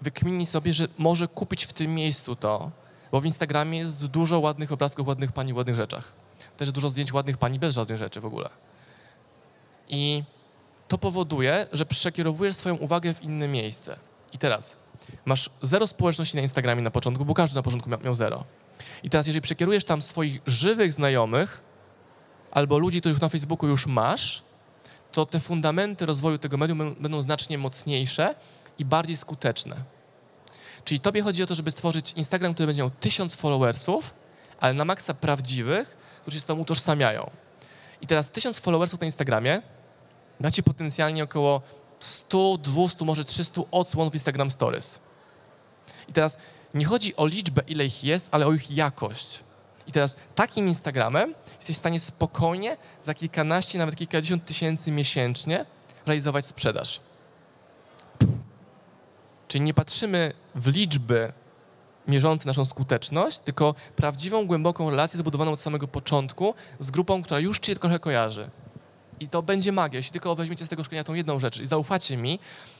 wykmini 0.00 0.46
sobie, 0.46 0.72
że 0.72 0.88
może 0.98 1.28
kupić 1.28 1.64
w 1.64 1.72
tym 1.72 1.94
miejscu 1.94 2.36
to, 2.36 2.70
bo 3.12 3.20
w 3.20 3.26
Instagramie 3.26 3.78
jest 3.78 4.06
dużo 4.06 4.40
ładnych 4.40 4.72
obrazków 4.72 5.06
ładnych 5.06 5.32
pani 5.32 5.52
ładnych 5.52 5.76
rzeczach. 5.76 6.12
Też 6.56 6.72
dużo 6.72 6.88
zdjęć 6.88 7.12
ładnych 7.12 7.38
pani 7.38 7.58
bez 7.58 7.74
żadnych 7.74 7.98
rzeczy 7.98 8.20
w 8.20 8.26
ogóle. 8.26 8.48
I 9.88 10.22
to 10.88 10.98
powoduje, 10.98 11.66
że 11.72 11.86
przekierowujesz 11.86 12.56
swoją 12.56 12.76
uwagę 12.76 13.14
w 13.14 13.22
inne 13.22 13.48
miejsce. 13.48 13.96
I 14.32 14.38
teraz 14.38 14.76
masz 15.24 15.50
zero 15.62 15.86
społeczności 15.86 16.36
na 16.36 16.42
Instagramie 16.42 16.82
na 16.82 16.90
początku, 16.90 17.24
bo 17.24 17.34
każdy 17.34 17.56
na 17.56 17.62
początku 17.62 17.90
miał, 18.04 18.14
zero. 18.14 18.44
I 19.02 19.10
teraz, 19.10 19.26
jeżeli 19.26 19.42
przekierujesz 19.42 19.84
tam 19.84 20.02
swoich 20.02 20.40
żywych 20.46 20.92
znajomych 20.92 21.62
albo 22.50 22.78
ludzi, 22.78 23.00
których 23.00 23.20
na 23.20 23.28
Facebooku 23.28 23.68
już 23.68 23.86
masz, 23.86 24.42
to 25.12 25.26
te 25.26 25.40
fundamenty 25.40 26.06
rozwoju 26.06 26.38
tego 26.38 26.56
medium 26.56 26.96
będą 27.00 27.22
znacznie 27.22 27.58
mocniejsze 27.58 28.34
i 28.78 28.84
bardziej 28.84 29.16
skuteczne. 29.16 29.76
Czyli 30.84 31.00
tobie 31.00 31.22
chodzi 31.22 31.42
o 31.42 31.46
to, 31.46 31.54
żeby 31.54 31.70
stworzyć 31.70 32.12
Instagram, 32.12 32.54
który 32.54 32.66
będzie 32.66 32.82
miał 32.82 32.90
tysiąc 32.90 33.34
followersów, 33.34 34.14
ale 34.60 34.74
na 34.74 34.84
maksa 34.84 35.14
prawdziwych, 35.14 35.96
którzy 36.22 36.36
się 36.36 36.40
z 36.40 36.44
tobą 36.44 36.62
utożsamiają. 36.62 37.30
I 38.00 38.06
teraz 38.06 38.30
tysiąc 38.30 38.58
followersów 38.58 39.00
na 39.00 39.06
Instagramie 39.06 39.62
da 40.40 40.50
ci 40.50 40.62
potencjalnie 40.62 41.24
około 41.24 41.62
100, 41.98 42.58
200, 42.58 43.04
może 43.04 43.24
300 43.24 43.60
odsłon 43.70 44.10
w 44.10 44.14
Instagram 44.14 44.50
Stories. 44.50 44.98
I 46.08 46.12
teraz 46.12 46.38
nie 46.74 46.84
chodzi 46.84 47.16
o 47.16 47.26
liczbę, 47.26 47.62
ile 47.66 47.86
ich 47.86 48.04
jest, 48.04 48.28
ale 48.30 48.46
o 48.46 48.52
ich 48.52 48.70
jakość. 48.70 49.40
I 49.86 49.92
teraz 49.92 50.16
takim 50.34 50.68
Instagramem 50.68 51.34
jesteś 51.58 51.76
w 51.76 51.78
stanie 51.78 52.00
spokojnie 52.00 52.76
za 53.02 53.14
kilkanaście, 53.14 53.78
nawet 53.78 53.96
kilkadziesiąt 53.96 54.44
tysięcy 54.44 54.90
miesięcznie 54.90 55.66
realizować 56.06 56.46
sprzedaż. 56.46 57.00
Czyli 59.56 59.64
nie 59.64 59.74
patrzymy 59.74 60.32
w 60.54 60.66
liczby 60.66 61.32
mierzące 62.08 62.46
naszą 62.46 62.64
skuteczność, 62.64 63.38
tylko 63.38 63.74
prawdziwą, 63.96 64.46
głęboką 64.46 64.90
relację 64.90 65.18
zbudowaną 65.18 65.52
od 65.52 65.60
samego 65.60 65.88
początku 65.88 66.54
z 66.78 66.90
grupą, 66.90 67.22
która 67.22 67.40
już 67.40 67.58
cię 67.58 67.76
trochę 67.76 67.98
kojarzy. 67.98 68.50
I 69.20 69.28
to 69.28 69.42
będzie 69.42 69.72
magia, 69.72 69.96
jeśli 69.96 70.12
tylko 70.12 70.34
weźmiecie 70.34 70.66
z 70.66 70.68
tego 70.68 70.84
szkolenia 70.84 71.04
tą 71.04 71.14
jedną 71.14 71.40
rzecz 71.40 71.60
i 71.60 71.66
zaufacie 71.66 72.16
mi, 72.16 72.38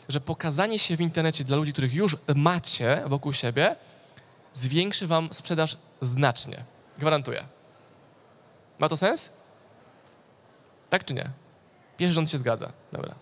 że 0.08 0.20
pokazanie 0.20 0.78
się 0.78 0.96
w 0.96 1.00
internecie 1.00 1.44
dla 1.44 1.56
ludzi, 1.56 1.72
których 1.72 1.94
już 1.94 2.16
macie 2.34 3.02
wokół 3.06 3.32
siebie, 3.32 3.76
zwiększy 4.52 5.06
wam 5.06 5.28
sprzedaż 5.32 5.76
znacznie. 6.00 6.64
Gwarantuję. 6.98 7.44
Ma 8.78 8.88
to 8.88 8.96
sens? 8.96 9.32
Tak 10.90 11.04
czy 11.04 11.14
nie? 11.14 11.30
Pierwszy 11.96 12.14
rząd 12.14 12.30
się 12.30 12.38
zgadza. 12.38 12.72
Dobra. 12.92 13.14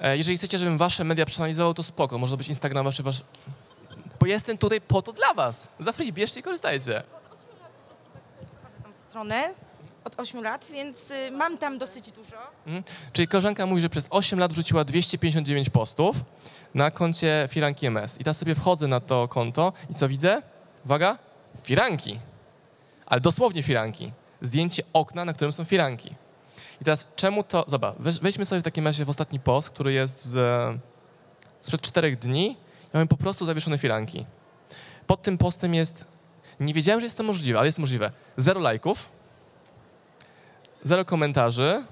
E, 0.00 0.16
Jeżeli 0.16 0.38
chcecie, 0.38 0.58
żebym 0.58 0.78
wasze 0.78 1.04
media 1.04 1.26
przeanalizował, 1.26 1.74
to 1.74 1.82
spoko. 1.82 2.18
Może 2.18 2.36
być 2.36 2.48
Instagram 2.48 2.84
wasz, 2.84 3.02
wasz... 3.02 3.22
Bo 4.20 4.26
jestem 4.26 4.58
tutaj 4.58 4.80
po 4.80 5.02
to 5.02 5.12
dla 5.12 5.34
was. 5.34 5.68
Za 5.78 5.92
free, 5.92 6.12
bierzcie 6.12 6.40
i 6.40 6.42
korzystajcie. 6.42 7.02
prowadzę 7.02 8.82
tą 8.84 8.92
stronę 9.08 9.50
od 10.04 10.20
8 10.20 10.42
lat, 10.42 10.66
więc 10.72 11.10
y, 11.10 11.30
mam 11.30 11.58
tam 11.58 11.78
dosyć 11.78 12.10
dużo. 12.12 12.36
Czyli 13.12 13.28
koleżanka 13.28 13.66
mówi, 13.66 13.82
że 13.82 13.88
przez 13.88 14.06
8 14.10 14.38
lat 14.38 14.52
wrzuciła 14.52 14.84
259 14.84 15.70
postów 15.70 16.16
na 16.74 16.90
koncie 16.90 17.48
Firanki 17.50 17.86
MS. 17.86 18.14
I 18.20 18.24
teraz 18.24 18.36
sobie 18.38 18.54
wchodzę 18.54 18.88
na 18.88 19.00
to 19.00 19.28
konto 19.28 19.72
i 19.90 19.94
co 19.94 20.08
widzę? 20.08 20.42
Uwaga, 20.84 21.18
firanki. 21.62 22.18
Ale 23.06 23.20
dosłownie 23.20 23.62
firanki. 23.62 24.12
Zdjęcie 24.40 24.82
okna, 24.92 25.24
na 25.24 25.32
którym 25.32 25.52
są 25.52 25.64
firanki. 25.64 26.14
I 26.80 26.84
teraz 26.84 27.08
czemu 27.16 27.44
to... 27.44 27.64
Zobacz, 27.66 27.96
weź- 27.96 28.22
weźmy 28.22 28.46
sobie 28.46 28.60
w 28.60 28.64
takim 28.64 28.86
razie 28.86 29.04
w 29.04 29.10
ostatni 29.10 29.40
post, 29.40 29.70
który 29.70 29.92
jest 29.92 30.24
z, 30.24 30.36
sprzed 31.60 31.80
czterech 31.80 32.18
dni. 32.18 32.56
Ja 32.94 33.00
mam 33.00 33.08
po 33.08 33.16
prostu 33.16 33.46
zawieszone 33.46 33.78
firanki. 33.78 34.26
Pod 35.06 35.22
tym 35.22 35.38
postem 35.38 35.74
jest... 35.74 36.04
Nie 36.60 36.74
wiedziałem, 36.74 37.00
że 37.00 37.06
jest 37.06 37.16
to 37.16 37.22
możliwe, 37.22 37.58
ale 37.58 37.68
jest 37.68 37.78
możliwe. 37.78 38.12
Zero 38.36 38.60
lajków, 38.60 39.08
zero 40.82 41.04
komentarzy, 41.04 41.84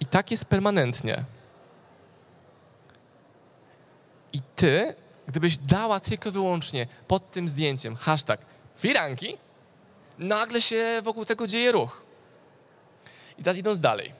i 0.00 0.06
tak 0.06 0.30
jest 0.30 0.44
permanentnie. 0.44 1.24
I 4.32 4.40
ty, 4.56 4.94
gdybyś 5.26 5.58
dała 5.58 6.00
tylko 6.00 6.32
wyłącznie 6.32 6.86
pod 7.08 7.30
tym 7.30 7.48
zdjęciem 7.48 7.96
hashtag 7.96 8.40
firanki, 8.76 9.36
nagle 10.18 10.62
się 10.62 11.00
wokół 11.02 11.24
tego 11.24 11.46
dzieje 11.46 11.72
ruch. 11.72 12.01
I 13.38 13.42
teraz 13.42 13.56
idąc 13.56 13.80
dalej. 13.80 14.12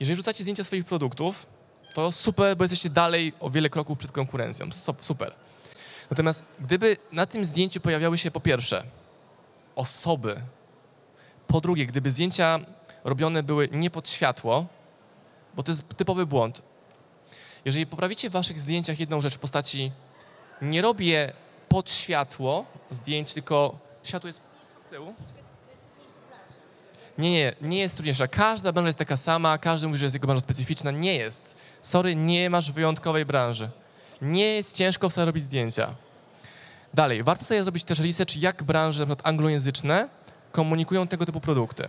Jeżeli 0.00 0.16
rzucacie 0.16 0.42
zdjęcia 0.44 0.64
swoich 0.64 0.84
produktów, 0.84 1.46
to 1.94 2.12
super, 2.12 2.56
bo 2.56 2.64
jesteście 2.64 2.90
dalej 2.90 3.32
o 3.40 3.50
wiele 3.50 3.70
kroków 3.70 3.98
przed 3.98 4.12
konkurencją. 4.12 4.68
Super. 5.00 5.34
Natomiast 6.10 6.44
gdyby 6.60 6.96
na 7.12 7.26
tym 7.26 7.44
zdjęciu 7.44 7.80
pojawiały 7.80 8.18
się 8.18 8.30
po 8.30 8.40
pierwsze 8.40 8.84
osoby, 9.76 10.40
po 11.46 11.60
drugie, 11.60 11.86
gdyby 11.86 12.10
zdjęcia 12.10 12.60
robione 13.04 13.42
były 13.42 13.68
nie 13.72 13.90
pod 13.90 14.08
światło, 14.08 14.66
bo 15.54 15.62
to 15.62 15.72
jest 15.72 15.88
typowy 15.96 16.26
błąd. 16.26 16.62
Jeżeli 17.64 17.86
poprawicie 17.86 18.30
w 18.30 18.32
waszych 18.32 18.58
zdjęciach 18.58 19.00
jedną 19.00 19.20
rzecz 19.20 19.34
w 19.34 19.38
postaci 19.38 19.92
nie 20.62 20.82
robię 20.82 21.32
pod 21.68 21.90
światło 21.90 22.66
zdjęć, 22.90 23.32
tylko 23.34 23.78
światło 24.02 24.28
jest 24.28 24.40
z 24.76 24.84
tyłu. 24.84 25.14
Nie, 27.18 27.30
nie, 27.30 27.52
nie 27.62 27.78
jest 27.78 27.96
trudniejsza. 27.96 28.28
Każda 28.28 28.72
branża 28.72 28.88
jest 28.88 28.98
taka 28.98 29.16
sama, 29.16 29.58
każdy 29.58 29.86
mówi, 29.86 29.98
że 29.98 30.06
jest 30.06 30.14
jego 30.14 30.26
branża 30.26 30.40
specyficzna. 30.40 30.90
Nie 30.90 31.14
jest. 31.14 31.56
Sorry, 31.80 32.16
nie 32.16 32.50
masz 32.50 32.72
wyjątkowej 32.72 33.24
branży. 33.24 33.70
Nie 34.22 34.46
jest 34.46 34.76
ciężko 34.76 35.08
wcale 35.08 35.24
robić 35.24 35.42
zdjęcia. 35.42 35.94
Dalej, 36.94 37.22
warto 37.22 37.44
sobie 37.44 37.62
zrobić 37.62 37.84
też 37.84 37.98
research, 37.98 38.36
jak 38.36 38.62
branże 38.62 39.06
przykład 39.06 39.26
anglojęzyczne 39.26 40.08
komunikują 40.52 41.06
tego 41.06 41.26
typu 41.26 41.40
produkty. 41.40 41.88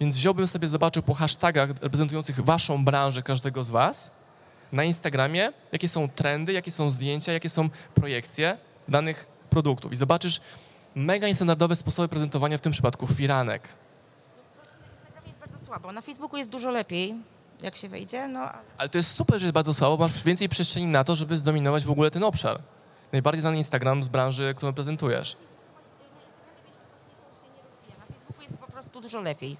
Więc 0.00 0.16
wziąłbym 0.16 0.48
sobie, 0.48 0.68
zobaczył 0.68 1.02
po 1.02 1.14
hashtagach 1.14 1.70
reprezentujących 1.82 2.40
waszą 2.40 2.84
branżę 2.84 3.22
każdego 3.22 3.64
z 3.64 3.70
was, 3.70 4.10
na 4.72 4.84
Instagramie, 4.84 5.52
jakie 5.72 5.88
są 5.88 6.08
trendy, 6.08 6.52
jakie 6.52 6.70
są 6.70 6.90
zdjęcia, 6.90 7.32
jakie 7.32 7.50
są 7.50 7.70
projekcje 7.94 8.58
danych 8.88 9.26
produktów 9.50 9.92
i 9.92 9.96
zobaczysz 9.96 10.40
mega 10.94 11.28
niestandardowe 11.28 11.76
sposoby 11.76 12.08
prezentowania, 12.08 12.58
w 12.58 12.60
tym 12.60 12.72
przypadku 12.72 13.06
firanek. 13.06 13.62
Na 13.62 14.88
Instagramie 14.90 15.28
jest 15.28 15.40
bardzo 15.40 15.61
słabo. 15.72 15.92
Na 15.92 16.00
Facebooku 16.00 16.36
jest 16.38 16.50
dużo 16.50 16.70
lepiej, 16.70 17.14
jak 17.62 17.76
się 17.76 17.88
wejdzie. 17.88 18.28
No, 18.28 18.40
Ale 18.78 18.88
to 18.88 18.98
jest 18.98 19.10
super, 19.10 19.40
że 19.40 19.46
jest 19.46 19.54
bardzo 19.54 19.74
słabo, 19.74 19.96
bo 19.96 20.04
masz 20.04 20.24
więcej 20.24 20.48
przestrzeni 20.48 20.86
na 20.86 21.04
to, 21.04 21.16
żeby 21.16 21.38
zdominować 21.38 21.84
w 21.84 21.90
ogóle 21.90 22.10
ten 22.10 22.24
obszar. 22.24 22.58
Najbardziej 23.12 23.40
znany 23.40 23.56
Instagram 23.56 24.04
z 24.04 24.08
branży, 24.08 24.54
którą 24.56 24.72
prezentujesz. 24.72 25.36
na 27.98 28.14
Facebooku 28.14 28.42
jest 28.42 28.56
po 28.56 28.66
prostu 28.66 29.00
dużo 29.00 29.20
lepiej. 29.20 29.56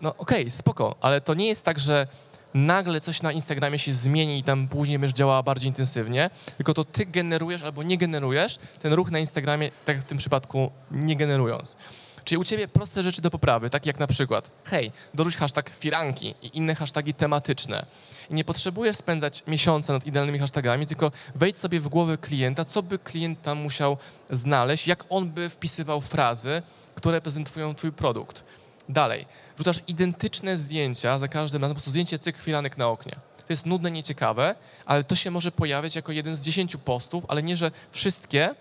No 0.00 0.14
okej, 0.18 0.50
spoko, 0.50 0.94
ale 1.00 1.20
to 1.20 1.34
nie 1.34 1.46
jest 1.46 1.64
tak, 1.64 1.78
że 1.78 2.06
nagle 2.54 3.00
coś 3.00 3.22
na 3.22 3.32
Instagramie 3.32 3.78
się 3.78 3.92
zmieni 3.92 4.38
i 4.38 4.42
tam 4.42 4.68
później 4.68 4.98
będziesz 4.98 5.18
działała 5.18 5.42
bardziej 5.42 5.68
intensywnie, 5.68 6.30
tylko 6.56 6.74
to 6.74 6.84
ty 6.84 7.06
generujesz 7.06 7.62
albo 7.62 7.82
nie 7.82 7.98
generujesz 7.98 8.58
ten 8.82 8.92
ruch 8.92 9.10
na 9.10 9.18
Instagramie, 9.18 9.70
tak 9.84 9.96
jak 9.96 10.04
w 10.04 10.08
tym 10.08 10.18
przypadku 10.18 10.70
nie 10.90 11.16
generując. 11.16 11.76
Czyli 12.24 12.38
u 12.38 12.44
ciebie 12.44 12.68
proste 12.68 13.02
rzeczy 13.02 13.22
do 13.22 13.30
poprawy, 13.30 13.70
takie 13.70 13.90
jak 13.90 13.98
na 13.98 14.06
przykład, 14.06 14.50
hej, 14.64 14.92
dorzuć 15.14 15.36
hashtag 15.36 15.70
firanki 15.70 16.34
i 16.42 16.56
inne 16.56 16.74
hasztagi 16.74 17.14
tematyczne. 17.14 17.86
I 18.30 18.34
nie 18.34 18.44
potrzebujesz 18.44 18.96
spędzać 18.96 19.42
miesiąca 19.46 19.92
nad 19.92 20.06
idealnymi 20.06 20.38
hashtagami, 20.38 20.86
tylko 20.86 21.12
wejdź 21.34 21.58
sobie 21.58 21.80
w 21.80 21.88
głowę 21.88 22.18
klienta, 22.18 22.64
co 22.64 22.82
by 22.82 22.98
klient 22.98 23.42
tam 23.42 23.58
musiał 23.58 23.96
znaleźć, 24.30 24.86
jak 24.86 25.04
on 25.10 25.30
by 25.30 25.50
wpisywał 25.50 26.00
frazy, 26.00 26.62
które 26.94 27.20
prezentują 27.20 27.74
twój 27.74 27.92
produkt. 27.92 28.44
Dalej, 28.88 29.26
rzucasz 29.58 29.80
identyczne 29.88 30.56
zdjęcia 30.56 31.18
za 31.18 31.28
każdym 31.28 31.62
razem, 31.62 31.74
po 31.74 31.74
prostu 31.74 31.90
zdjęcie 31.90 32.18
cyk 32.18 32.36
filanek 32.36 32.78
na 32.78 32.88
oknie. 32.88 33.12
To 33.46 33.52
jest 33.52 33.66
nudne, 33.66 33.90
nieciekawe, 33.90 34.54
ale 34.86 35.04
to 35.04 35.14
się 35.14 35.30
może 35.30 35.52
pojawiać 35.52 35.96
jako 35.96 36.12
jeden 36.12 36.36
z 36.36 36.42
dziesięciu 36.42 36.78
postów, 36.78 37.24
ale 37.28 37.42
nie, 37.42 37.56
że 37.56 37.70
wszystkie 37.90 38.54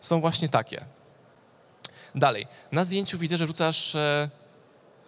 są 0.00 0.20
właśnie 0.20 0.48
takie. 0.48 0.84
Dalej, 2.14 2.46
na 2.72 2.84
zdjęciu 2.84 3.18
widzę, 3.18 3.36
że 3.36 3.46
rzucasz 3.46 3.94
e, 3.94 4.30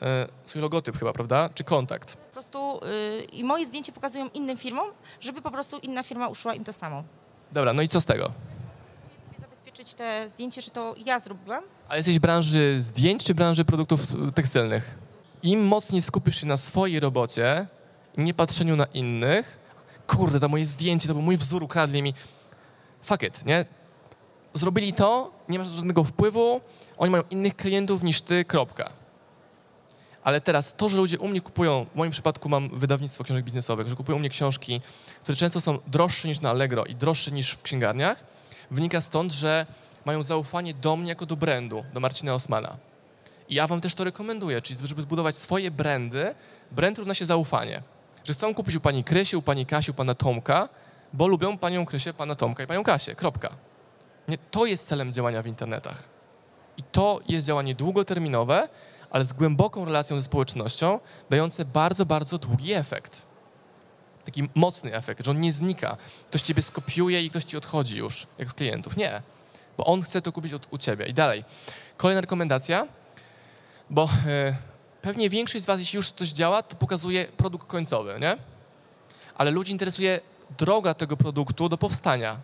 e, 0.03 0.27
swój 0.45 0.63
logotyp 0.63 0.99
chyba, 0.99 1.13
prawda? 1.13 1.51
Czy 1.55 1.65
kontakt. 1.65 2.17
Po 2.17 2.33
prostu 2.33 2.81
y, 2.85 3.25
i 3.33 3.45
moje 3.45 3.67
zdjęcie 3.67 3.93
pokazują 3.93 4.29
innym 4.29 4.57
firmom, 4.57 4.89
żeby 5.21 5.43
po 5.43 5.51
prostu 5.51 5.79
inna 5.79 6.03
firma 6.03 6.29
uszła 6.29 6.55
im 6.55 6.65
to 6.65 6.73
samo. 6.73 7.05
Dobra, 7.53 7.73
no 7.73 7.83
i 7.83 7.89
co 7.89 8.01
z 8.01 8.05
tego? 8.05 8.25
Sobie 8.25 9.41
zabezpieczyć 9.41 9.95
te 9.95 10.29
zdjęcie, 10.29 10.63
że 10.63 10.71
to 10.71 10.95
ja 11.05 11.19
zrobiłam. 11.19 11.65
Ale 11.89 11.99
jesteś 11.99 12.19
w 12.19 12.21
branży 12.21 12.81
zdjęć 12.81 13.25
czy 13.25 13.35
branży 13.35 13.65
produktów 13.65 14.01
e, 14.29 14.33
tekstylnych? 14.33 14.99
Im 15.43 15.67
mocniej 15.67 16.03
skupisz 16.03 16.41
się 16.41 16.47
na 16.47 16.57
swojej 16.57 17.01
robocie 17.01 17.67
nie 18.17 18.35
patrzeniu 18.35 18.77
na 18.77 18.85
innych, 18.85 19.59
kurde, 20.07 20.41
to 20.41 20.49
moje 20.49 20.65
zdjęcie, 20.65 21.09
to 21.09 21.15
był 21.15 21.23
mój 21.23 21.37
wzór, 21.37 21.63
ukradli 21.63 22.03
mi. 22.03 22.15
Fuck 23.03 23.23
it, 23.23 23.45
nie? 23.47 23.65
Zrobili 24.57 24.93
to, 24.93 25.31
nie 25.49 25.59
masz 25.59 25.69
żadnego 25.69 26.05
wpływu, 26.05 26.61
oni 26.99 27.11
mają 27.11 27.25
innych 27.31 27.57
klientów 27.57 28.03
niż 28.03 28.21
ty, 28.21 28.45
kropka. 28.45 28.91
Ale 30.25 30.41
teraz 30.41 30.75
to, 30.77 30.89
że 30.89 30.97
ludzie 30.97 31.19
u 31.19 31.29
mnie 31.29 31.41
kupują, 31.41 31.87
w 31.95 31.97
moim 31.97 32.11
przypadku 32.11 32.49
mam 32.49 32.69
wydawnictwo 32.69 33.25
książek 33.25 33.45
biznesowych, 33.45 33.89
że 33.89 33.97
kupują 33.97 34.17
u 34.17 34.21
mnie 34.21 34.29
książki, 34.29 34.81
które 35.21 35.37
często 35.37 35.61
są 35.61 35.79
droższe 35.87 36.29
niż 36.29 36.41
na 36.41 36.51
Allegro 36.51 36.85
i 36.85 36.95
droższe 36.95 37.31
niż 37.31 37.51
w 37.51 37.63
księgarniach, 37.63 38.25
wynika 38.71 39.01
stąd, 39.01 39.33
że 39.33 39.67
mają 40.05 40.23
zaufanie 40.23 40.75
do 40.75 40.97
mnie 40.97 41.09
jako 41.09 41.27
do 41.27 41.37
brandu, 41.37 41.85
do 41.95 42.01
Marcina 42.01 42.35
Osmana. 42.35 42.77
I 43.49 43.55
ja 43.55 43.67
wam 43.67 43.81
też 43.81 43.95
to 43.95 44.05
rekomenduję, 44.05 44.63
czyli 44.63 44.89
żeby 44.89 45.03
zbudować 45.03 45.39
swoje 45.39 45.71
brandy, 45.71 46.35
brand 46.71 46.99
równa 46.99 47.15
się 47.15 47.27
zaufanie. 47.27 47.83
Że 48.25 48.33
chcą 48.33 48.55
kupić 48.55 48.77
u 48.77 48.81
pani 48.81 49.05
Krysi, 49.05 49.37
u 49.37 49.43
pani 49.43 49.67
Kasi, 49.67 49.91
u 49.91 49.95
pana 49.95 50.15
Tomka, 50.15 50.69
bo 51.13 51.27
lubią 51.27 51.59
panią 51.59 51.87
Krysię, 51.87 52.15
pana 52.15 52.35
Tomka 52.35 52.63
i 52.65 52.67
panią 52.67 52.85
Kasię, 52.85 53.15
kropka. 53.15 53.51
Nie, 54.29 54.39
to 54.39 54.67
jest 54.67 54.87
celem 54.87 55.13
działania 55.13 55.43
w 55.43 55.47
internetach. 55.47 56.03
I 56.77 56.83
to 56.83 57.21
jest 57.29 57.47
działanie 57.47 57.75
długoterminowe, 57.75 58.69
ale 59.11 59.25
z 59.25 59.33
głęboką 59.33 59.85
relacją 59.85 60.17
ze 60.17 60.23
społecznością, 60.23 61.01
dające 61.31 61.65
bardzo, 61.65 62.07
bardzo 62.07 62.39
długi 62.39 62.73
efekt. 62.73 63.23
Taki 64.25 64.49
mocny 64.55 64.95
efekt, 64.95 65.25
że 65.25 65.31
on 65.31 65.41
nie 65.41 65.53
znika. 65.53 65.97
Ktoś 66.29 66.43
ciebie 66.43 66.63
skopiuje 66.63 67.25
i 67.25 67.31
ktoś 67.31 67.45
ci 67.45 67.57
odchodzi 67.57 67.99
już, 67.99 68.27
jak 68.39 68.55
klientów. 68.55 68.97
Nie, 68.97 69.23
bo 69.77 69.85
on 69.85 70.03
chce 70.03 70.23
to 70.23 70.33
kupić 70.33 70.53
od, 70.53 70.67
u 70.71 70.79
ciebie. 70.79 71.07
I 71.07 71.15
dalej. 71.15 71.45
Kolejna 71.97 72.21
rekomendacja, 72.21 72.87
bo 73.91 74.09
e, 74.27 74.55
pewnie 75.03 75.31
większość 75.31 75.65
z 75.65 75.67
was, 75.67 75.81
jeśli 75.81 75.97
już 75.97 76.11
coś 76.11 76.29
działa, 76.29 76.63
to 76.63 76.77
pokazuje 76.77 77.25
produkt 77.25 77.67
końcowy, 77.67 78.19
nie? 78.21 78.37
Ale 79.35 79.51
ludzi 79.51 79.73
interesuje 79.73 80.21
droga 80.59 80.95
tego 80.95 81.17
produktu 81.17 81.69
do 81.69 81.79
powstania. 81.79 82.37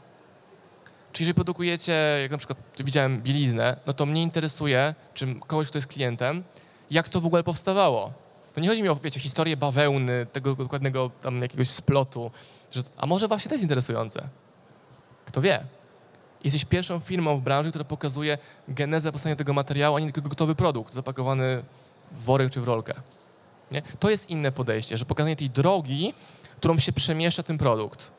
Czyli 1.12 1.24
jeżeli 1.24 1.34
produkujecie, 1.34 2.18
jak 2.22 2.30
na 2.30 2.38
przykład 2.38 2.58
widziałem 2.78 3.22
bieliznę, 3.22 3.76
no 3.86 3.92
to 3.92 4.06
mnie 4.06 4.22
interesuje, 4.22 4.94
czy 5.14 5.34
kogoś, 5.34 5.68
kto 5.68 5.78
jest 5.78 5.88
klientem, 5.88 6.44
jak 6.90 7.08
to 7.08 7.20
w 7.20 7.26
ogóle 7.26 7.42
powstawało. 7.42 8.12
To 8.54 8.60
nie 8.60 8.68
chodzi 8.68 8.82
mi 8.82 8.88
o, 8.88 8.96
wiecie, 8.96 9.20
historię 9.20 9.56
bawełny, 9.56 10.26
tego 10.32 10.54
dokładnego 10.54 11.10
tam 11.22 11.42
jakiegoś 11.42 11.68
splotu, 11.68 12.30
że, 12.70 12.82
a 12.96 13.06
może 13.06 13.28
właśnie 13.28 13.48
to 13.48 13.54
jest 13.54 13.62
interesujące. 13.62 14.28
Kto 15.26 15.40
wie? 15.40 15.64
Jesteś 16.44 16.64
pierwszą 16.64 17.00
firmą 17.00 17.36
w 17.36 17.40
branży, 17.40 17.70
która 17.70 17.84
pokazuje 17.84 18.38
genezę 18.68 19.12
powstania 19.12 19.36
tego 19.36 19.52
materiału, 19.52 19.96
a 19.96 20.00
nie 20.00 20.12
tylko 20.12 20.28
gotowy 20.28 20.54
produkt 20.54 20.94
zapakowany 20.94 21.62
w 22.12 22.24
worek 22.24 22.50
czy 22.50 22.60
w 22.60 22.64
rolkę. 22.64 22.94
Nie? 23.70 23.82
To 23.82 24.10
jest 24.10 24.30
inne 24.30 24.52
podejście, 24.52 24.98
że 24.98 25.04
pokazanie 25.04 25.36
tej 25.36 25.50
drogi, 25.50 26.14
którą 26.56 26.78
się 26.78 26.92
przemieszcza 26.92 27.42
ten 27.42 27.58
produkt. 27.58 28.10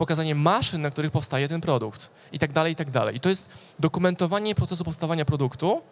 Pokazanie 0.00 0.34
maszyn, 0.34 0.82
na 0.82 0.90
których 0.90 1.12
powstaje 1.12 1.48
ten 1.48 1.60
produkt 1.60 2.10
i 2.32 2.38
tak 2.38 2.52
dalej, 2.52 2.72
i 2.72 2.76
tak 2.76 2.90
dalej. 2.90 3.16
I 3.16 3.20
to 3.20 3.28
jest 3.28 3.48
dokumentowanie 3.78 4.54
procesu 4.54 4.84
powstawania 4.84 5.24
produktu, 5.24 5.82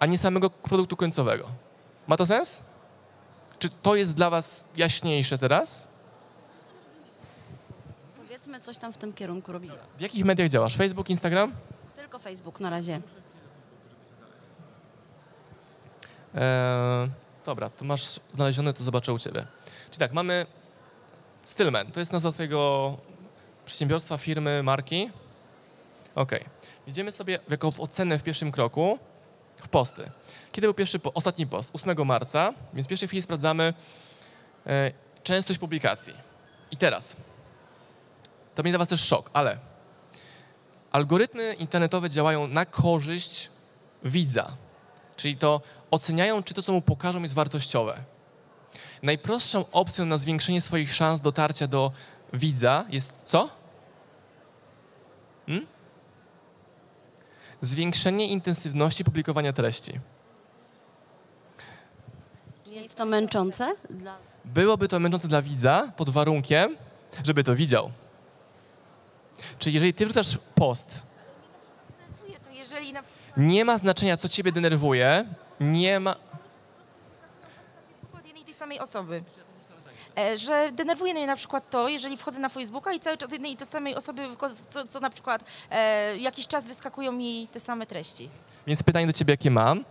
a 0.00 0.06
nie 0.06 0.18
samego 0.18 0.50
produktu 0.50 0.96
końcowego. 0.96 1.48
Ma 2.06 2.16
to 2.16 2.26
sens? 2.26 2.60
Czy 3.58 3.68
to 3.68 3.94
jest 3.94 4.14
dla 4.14 4.30
was 4.30 4.64
jaśniejsze 4.76 5.38
teraz? 5.38 5.88
Powiedzmy, 8.16 8.60
coś 8.60 8.78
tam 8.78 8.92
w 8.92 8.96
tym 8.96 9.12
kierunku 9.12 9.52
robimy. 9.52 9.74
W 9.98 10.00
jakich 10.00 10.24
mediach 10.24 10.48
działasz? 10.48 10.76
Facebook, 10.76 11.10
Instagram? 11.10 11.52
Tylko 11.96 12.18
Facebook 12.18 12.60
na 12.60 12.70
razie. 12.70 13.00
Eee, 16.34 17.08
dobra, 17.46 17.70
to 17.70 17.84
masz 17.84 18.20
znalezione, 18.32 18.72
to 18.72 18.84
zobaczę 18.84 19.12
u 19.12 19.18
ciebie. 19.18 19.46
Czyli 19.90 19.98
tak, 19.98 20.12
mamy 20.12 20.46
Stillman, 21.44 21.92
to 21.92 22.00
jest 22.00 22.12
nazwa 22.12 22.32
twojego 22.32 22.96
przedsiębiorstwa, 23.70 24.18
firmy, 24.18 24.62
marki. 24.62 25.10
Okej. 26.14 26.44
Idziemy 26.86 27.12
sobie 27.12 27.38
jako 27.48 27.70
w 27.70 27.80
ocenę 27.80 28.18
w 28.18 28.22
pierwszym 28.22 28.52
kroku 28.52 28.98
w 29.56 29.68
posty. 29.68 30.10
Kiedy 30.52 30.66
był 30.66 30.74
pierwszy, 30.74 31.00
ostatni 31.14 31.46
post? 31.46 31.70
8 31.72 32.06
marca, 32.06 32.52
więc 32.74 32.86
w 32.86 32.90
pierwszej 32.90 33.08
chwili 33.08 33.22
sprawdzamy 33.22 33.74
e, 34.66 34.92
częstość 35.22 35.58
publikacji. 35.58 36.14
I 36.70 36.76
teraz, 36.76 37.16
to 38.54 38.62
będzie 38.62 38.72
dla 38.72 38.78
was 38.78 38.88
też 38.88 39.00
szok, 39.00 39.30
ale 39.32 39.58
algorytmy 40.92 41.54
internetowe 41.54 42.10
działają 42.10 42.46
na 42.46 42.66
korzyść 42.66 43.50
widza. 44.04 44.52
Czyli 45.16 45.36
to 45.36 45.60
oceniają, 45.90 46.42
czy 46.42 46.54
to, 46.54 46.62
co 46.62 46.72
mu 46.72 46.82
pokażą, 46.82 47.22
jest 47.22 47.34
wartościowe. 47.34 48.04
Najprostszą 49.02 49.64
opcją 49.72 50.06
na 50.06 50.16
zwiększenie 50.16 50.60
swoich 50.60 50.94
szans 50.94 51.20
dotarcia 51.20 51.66
do 51.66 51.92
widza 52.32 52.84
jest 52.88 53.22
co? 53.24 53.59
Hmm? 55.50 55.66
Zwiększenie 57.60 58.28
intensywności 58.28 59.04
publikowania 59.04 59.52
treści. 59.52 59.92
Jest 62.66 62.94
to 62.94 63.06
męczące? 63.06 63.74
Dla... 63.90 64.18
Byłoby 64.44 64.88
to 64.88 65.00
męczące 65.00 65.28
dla 65.28 65.42
widza 65.42 65.92
pod 65.96 66.10
warunkiem, 66.10 66.76
żeby 67.24 67.44
to 67.44 67.56
widział. 67.56 67.90
Czyli 69.58 69.74
jeżeli 69.74 69.94
ty 69.94 70.04
wrzucasz 70.04 70.38
post, 70.54 71.02
Denerwuje 71.98 72.38
to, 72.38 72.50
jeżeli 72.50 72.92
na 72.92 73.02
nie 73.36 73.64
ma 73.64 73.78
znaczenia, 73.78 74.16
co 74.16 74.28
ciebie 74.28 74.52
denerwuje, 74.52 75.24
nie 75.60 76.00
ma... 76.00 76.16
jednej 78.26 78.42
i 78.42 78.44
tej 78.44 78.54
samej 78.54 78.80
osoby. 78.80 79.22
E, 80.18 80.38
Że 80.38 80.72
denerwuje 80.72 81.14
mnie 81.14 81.26
na 81.26 81.36
przykład 81.36 81.70
to, 81.70 81.88
jeżeli 81.88 82.16
wchodzę 82.16 82.40
na 82.40 82.48
Facebooka 82.48 82.92
i 82.92 83.00
cały 83.00 83.16
czas 83.16 83.32
jednej 83.32 83.52
i 83.52 83.56
tej 83.56 83.66
samej 83.66 83.94
osoby, 83.94 84.22
co, 84.72 84.86
co 84.86 85.00
na 85.00 85.10
przykład 85.10 85.44
e, 85.70 86.16
jakiś 86.16 86.46
czas 86.46 86.66
wyskakują 86.66 87.12
mi 87.12 87.48
te 87.52 87.60
same 87.60 87.86
treści. 87.86 88.28
Więc 88.66 88.82
pytanie 88.82 89.06
do 89.06 89.12
ciebie, 89.12 89.32
jakie 89.32 89.50
mam? 89.50 89.84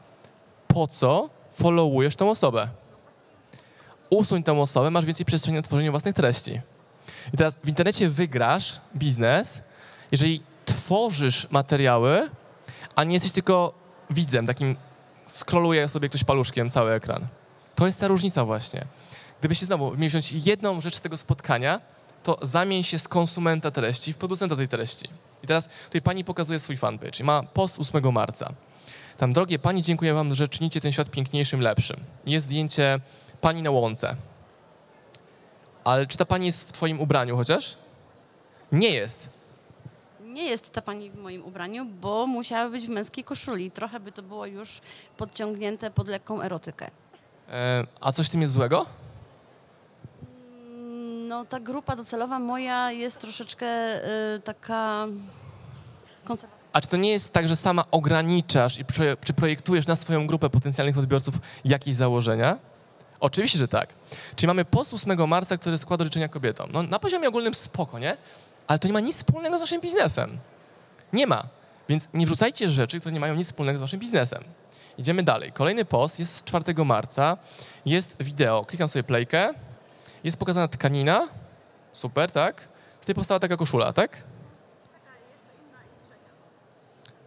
Po 0.68 0.88
co 0.88 1.30
followujesz 1.52 2.16
tą 2.16 2.30
osobę? 2.30 2.68
Usuń 4.10 4.44
tę 4.44 4.62
osobę, 4.62 4.92
masz 4.92 5.06
więcej 5.06 5.26
przestrzeni 5.26 5.58
na 5.58 5.62
tworzenie 5.64 5.92
własnych 5.92 6.16
treści. 6.16 6.62
I 7.34 7.38
teraz 7.38 7.56
w 7.64 7.68
internecie 7.68 8.10
wygrasz 8.10 8.82
biznes, 8.96 9.62
jeżeli 10.12 10.42
tworzysz 10.66 11.48
materiały, 11.52 12.30
a 12.96 13.04
nie 13.04 13.14
jesteś 13.14 13.32
tylko 13.32 13.74
widzem, 14.10 14.48
takim 14.48 14.76
scrolluje 15.28 15.90
sobie 15.90 16.10
ktoś 16.10 16.24
paluszkiem 16.24 16.70
cały 16.70 16.92
ekran. 16.92 17.28
To 17.76 17.86
jest 17.88 18.00
ta 18.00 18.08
różnica 18.08 18.46
właśnie. 18.46 18.86
Gdybyście 19.40 19.66
znowu 19.66 19.92
mieli 19.92 20.10
wziąć 20.10 20.32
jedną 20.32 20.82
rzecz 20.82 20.96
z 20.96 21.02
tego 21.02 21.18
spotkania, 21.18 21.82
to 22.24 22.38
zamień 22.42 22.84
się 22.84 23.00
z 23.00 23.08
konsumenta 23.08 23.72
treści 23.72 24.14
w 24.14 24.18
producenta 24.18 24.56
tej 24.56 24.68
treści. 24.68 25.10
I 25.44 25.48
teraz 25.48 25.70
tutaj 25.86 26.02
pani 26.02 26.24
pokazuje 26.24 26.60
swój 26.60 26.78
fanpage 26.78 27.24
ma 27.24 27.44
post 27.44 27.80
8 27.80 28.14
marca. 28.14 28.54
Tam, 29.18 29.34
drogie 29.34 29.60
pani, 29.60 29.82
dziękuję 29.82 30.14
wam, 30.14 30.36
że 30.36 30.48
czynicie 30.48 30.82
ten 30.82 30.92
świat 30.92 31.10
piękniejszym, 31.10 31.62
lepszym. 31.62 31.98
Jest 32.26 32.46
zdjęcie 32.48 33.00
pani 33.42 33.62
na 33.64 33.72
łące. 33.72 34.16
Ale 35.84 36.08
czy 36.08 36.18
ta 36.18 36.26
pani 36.26 36.46
jest 36.46 36.70
w 36.70 36.72
twoim 36.72 37.02
ubraniu 37.02 37.38
chociaż? 37.38 37.78
Nie 38.72 38.90
jest. 38.90 39.30
Nie 40.22 40.44
jest 40.44 40.72
ta 40.72 40.82
pani 40.82 41.12
w 41.12 41.16
moim 41.16 41.46
ubraniu, 41.46 41.86
bo 41.86 42.28
musiała 42.28 42.70
być 42.70 42.88
w 42.88 42.90
męskiej 42.90 43.24
koszuli. 43.24 43.72
Trochę 43.72 44.00
by 44.00 44.12
to 44.12 44.22
było 44.22 44.46
już 44.46 44.82
podciągnięte 45.18 45.92
pod 45.92 46.08
lekką 46.08 46.42
erotykę. 46.42 46.92
E, 47.50 47.88
a 48.02 48.12
coś 48.12 48.28
w 48.28 48.30
tym 48.30 48.42
jest 48.42 48.54
złego? 48.54 48.86
No, 51.30 51.46
ta 51.46 51.60
grupa 51.60 51.96
docelowa 51.96 52.40
moja 52.40 52.92
jest 52.92 53.20
troszeczkę 53.20 53.66
y, 54.36 54.40
taka 54.40 55.06
konserwatywna. 56.24 56.70
A 56.74 56.82
czy 56.82 56.88
to 56.88 56.98
nie 56.98 57.10
jest 57.10 57.34
tak, 57.34 57.48
że 57.48 57.56
sama 57.56 57.84
ograniczasz 57.92 58.80
i 58.80 58.86
prze, 58.86 59.18
czy 59.26 59.34
projektujesz 59.34 59.88
na 59.88 59.96
swoją 59.96 60.28
grupę 60.28 60.50
potencjalnych 60.50 60.98
odbiorców 60.98 61.36
jakieś 61.66 61.96
założenia? 61.96 62.58
Oczywiście, 63.20 63.60
że 63.60 63.68
tak. 63.68 63.90
Czyli 64.36 64.48
mamy 64.48 64.66
post 64.66 64.94
8 64.94 65.28
marca, 65.28 65.58
który 65.58 65.78
składa 65.78 66.04
życzenia 66.04 66.28
kobietom. 66.28 66.70
No, 66.74 66.84
na 66.84 67.00
poziomie 67.00 67.28
ogólnym 67.28 67.54
spoko, 67.54 68.00
nie? 68.00 68.18
Ale 68.68 68.80
to 68.80 68.88
nie 68.88 68.94
ma 68.94 69.00
nic 69.00 69.16
wspólnego 69.16 69.58
z 69.58 69.60
waszym 69.60 69.82
biznesem. 69.82 70.38
Nie 71.14 71.28
ma. 71.28 71.44
Więc 71.90 72.10
nie 72.14 72.26
wrzucajcie 72.26 72.70
rzeczy, 72.70 73.00
które 73.00 73.14
nie 73.14 73.20
mają 73.20 73.36
nic 73.36 73.48
wspólnego 73.48 73.78
z 73.78 73.82
waszym 73.82 74.00
biznesem. 74.00 74.44
Idziemy 74.98 75.24
dalej. 75.24 75.52
Kolejny 75.52 75.86
post 75.86 76.20
jest 76.20 76.36
z 76.36 76.44
4 76.44 76.86
marca. 76.86 77.38
Jest 77.86 78.24
wideo. 78.24 78.66
Klikam 78.66 78.88
sobie 78.88 79.04
playkę. 79.04 79.54
Jest 80.24 80.38
pokazana 80.38 80.68
tkanina. 80.68 81.28
Super, 81.94 82.32
tak? 82.32 82.68
Z 83.02 83.06
tej 83.06 83.16
powstała 83.16 83.40
taka 83.40 83.58
koszula, 83.58 83.94
tak? 83.94 84.24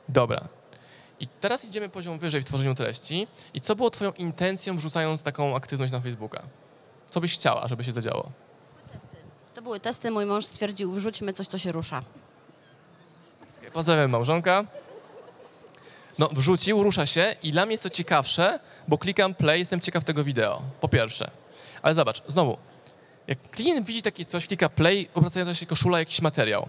Dobra. 0.09 0.49
I 1.21 1.27
teraz 1.27 1.65
idziemy 1.65 1.89
poziom 1.89 2.19
wyżej 2.19 2.43
w 2.43 2.45
tworzeniu 2.45 2.75
treści. 2.75 3.27
I 3.55 3.61
co 3.61 3.77
było 3.77 3.91
twoją 3.91 4.13
intencją 4.13 4.77
wrzucając 4.77 5.23
taką 5.23 5.57
aktywność 5.57 5.93
na 5.93 6.01
Facebooka? 6.01 6.43
Co 7.11 7.21
byś 7.21 7.35
chciała, 7.35 7.69
żeby 7.69 7.85
się 7.85 7.93
zadziało? 7.93 8.31
To 9.55 9.63
były 9.63 9.81
testy, 9.81 10.11
mój 10.11 10.27
mąż 10.27 10.45
stwierdził, 10.45 10.93
wrzućmy 10.93 11.33
coś, 11.33 11.47
co 11.47 11.59
się 11.59 11.73
rusza. 11.73 12.03
Pozdrawiam 13.73 14.11
małżonka. 14.11 14.65
No, 16.19 16.29
wrzucił, 16.33 16.83
rusza 16.83 17.07
się 17.07 17.37
i 17.43 17.51
dla 17.51 17.67
mnie 17.67 17.73
jest 17.73 17.83
to 17.83 17.91
ciekawsze, 17.91 18.61
bo 18.89 18.99
klikam 18.99 19.35
play, 19.35 19.59
jestem 19.59 19.81
ciekaw 19.81 20.05
tego 20.05 20.25
wideo, 20.25 20.63
po 20.81 20.89
pierwsze. 20.89 21.31
Ale 21.83 21.95
zobacz, 21.95 22.23
znowu, 22.29 22.59
jak 23.33 23.51
klient 23.51 23.87
widzi 23.87 24.03
takie 24.03 24.25
coś, 24.25 24.47
klika 24.47 24.69
play, 24.69 25.09
obracająca 25.15 25.55
się 25.55 25.67
koszula, 25.67 25.99
jakiś 25.99 26.21
materiał, 26.21 26.69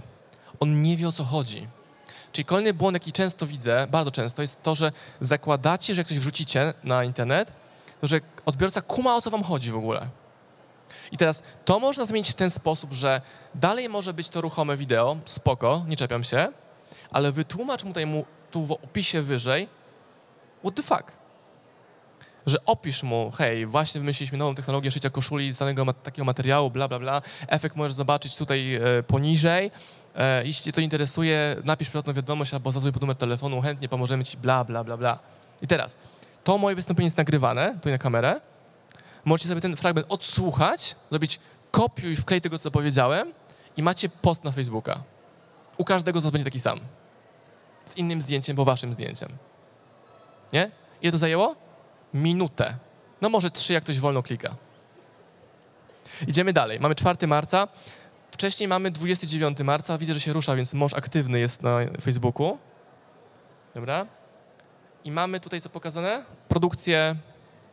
on 0.59 0.81
nie 0.81 0.97
wie 0.97 1.07
o 1.07 1.11
co 1.11 1.23
chodzi. 1.23 1.67
Czyli 2.31 2.45
kolejny 2.45 2.73
błąd, 2.73 2.93
jaki 2.93 3.11
często 3.11 3.47
widzę, 3.47 3.87
bardzo 3.91 4.11
często, 4.11 4.41
jest 4.41 4.63
to, 4.63 4.75
że 4.75 4.91
zakładacie, 5.19 5.95
że 5.95 6.01
jak 6.01 6.07
coś 6.07 6.19
wrzucicie 6.19 6.73
na 6.83 7.03
internet, 7.03 7.51
to 8.01 8.07
że 8.07 8.19
odbiorca 8.45 8.81
kuma 8.81 9.15
o 9.15 9.21
co 9.21 9.29
wam 9.31 9.43
chodzi 9.43 9.71
w 9.71 9.77
ogóle. 9.77 10.07
I 11.11 11.17
teraz 11.17 11.43
to 11.65 11.79
można 11.79 12.05
zmienić 12.05 12.31
w 12.31 12.35
ten 12.35 12.49
sposób, 12.49 12.93
że 12.93 13.21
dalej 13.55 13.89
może 13.89 14.13
być 14.13 14.29
to 14.29 14.41
ruchome 14.41 14.77
wideo, 14.77 15.17
spoko, 15.25 15.85
nie 15.87 15.95
czepiam 15.95 16.23
się, 16.23 16.47
ale 17.11 17.31
wytłumacz 17.31 17.83
mu 17.83 17.89
tutaj 17.89 18.05
mu 18.05 18.25
tu 18.51 18.61
w 18.61 18.71
opisie 18.71 19.21
wyżej, 19.21 19.67
what 20.63 20.75
the 20.75 20.83
fuck? 20.83 21.22
Że 22.45 22.65
opisz 22.65 23.03
mu, 23.03 23.31
hej, 23.31 23.65
właśnie 23.65 24.01
wymyśliliśmy 24.01 24.37
nową 24.37 24.55
technologię 24.55 24.91
szycia 24.91 25.09
koszuli 25.09 25.53
z 25.53 25.57
danego 25.57 25.93
takiego 25.93 26.25
materiału, 26.25 26.71
bla, 26.71 26.87
bla, 26.87 26.99
bla. 26.99 27.21
Efekt 27.47 27.75
możesz 27.75 27.93
zobaczyć 27.93 28.35
tutaj 28.35 28.75
e, 28.75 29.03
poniżej. 29.03 29.71
E, 30.15 30.45
jeśli 30.45 30.65
cię 30.65 30.71
to 30.71 30.81
interesuje, 30.81 31.55
napisz 31.63 31.89
prywatną 31.89 32.13
wiadomość 32.13 32.53
albo 32.53 32.71
zadzwoń 32.71 32.91
pod 32.91 33.01
numer 33.01 33.15
telefonu, 33.15 33.61
chętnie 33.61 33.89
pomożemy 33.89 34.25
ci, 34.25 34.37
bla, 34.37 34.63
bla, 34.63 34.83
bla, 34.83 34.97
bla. 34.97 35.19
I 35.61 35.67
teraz, 35.67 35.95
to 36.43 36.57
moje 36.57 36.75
wystąpienie 36.75 37.07
jest 37.07 37.17
nagrywane, 37.17 37.73
tutaj 37.73 37.91
na 37.93 37.97
kamerę. 37.97 38.41
Możecie 39.25 39.49
sobie 39.49 39.61
ten 39.61 39.75
fragment 39.75 40.07
odsłuchać, 40.09 40.95
zrobić 41.09 41.39
kopiuj, 41.71 42.15
wklej 42.15 42.41
tego, 42.41 42.59
co 42.59 42.71
powiedziałem 42.71 43.33
i 43.77 43.83
macie 43.83 44.09
post 44.09 44.43
na 44.43 44.51
Facebooka. 44.51 44.99
U 45.77 45.85
każdego 45.85 46.21
z 46.21 46.23
was 46.23 46.31
będzie 46.31 46.45
taki 46.45 46.59
sam. 46.59 46.79
Z 47.85 47.97
innym 47.97 48.21
zdjęciem, 48.21 48.55
bo 48.55 48.65
waszym 48.65 48.93
zdjęciem. 48.93 49.29
Nie? 50.53 50.71
Ile 51.01 51.11
to 51.11 51.17
zajęło? 51.17 51.55
Minutę. 52.13 52.77
No 53.21 53.29
może 53.29 53.51
trzy, 53.51 53.73
jak 53.73 53.83
ktoś 53.83 53.99
wolno 53.99 54.23
klika. 54.23 54.55
Idziemy 56.27 56.53
dalej. 56.53 56.79
Mamy 56.79 56.95
4 56.95 57.27
marca. 57.27 57.67
Wcześniej 58.31 58.67
mamy 58.67 58.91
29 58.91 59.59
marca. 59.59 59.97
Widzę, 59.97 60.13
że 60.13 60.19
się 60.19 60.33
rusza, 60.33 60.55
więc 60.55 60.73
mąż 60.73 60.93
aktywny 60.93 61.39
jest 61.39 61.61
na 61.61 61.77
Facebooku. 62.01 62.57
Dobra. 63.75 64.07
I 65.03 65.11
mamy 65.11 65.39
tutaj 65.39 65.61
co 65.61 65.69
pokazane? 65.69 66.25
Produkcję 66.47 67.15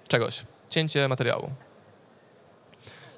czegoś. 0.08 0.42
Cięcie 0.68 1.08
materiału. 1.08 1.50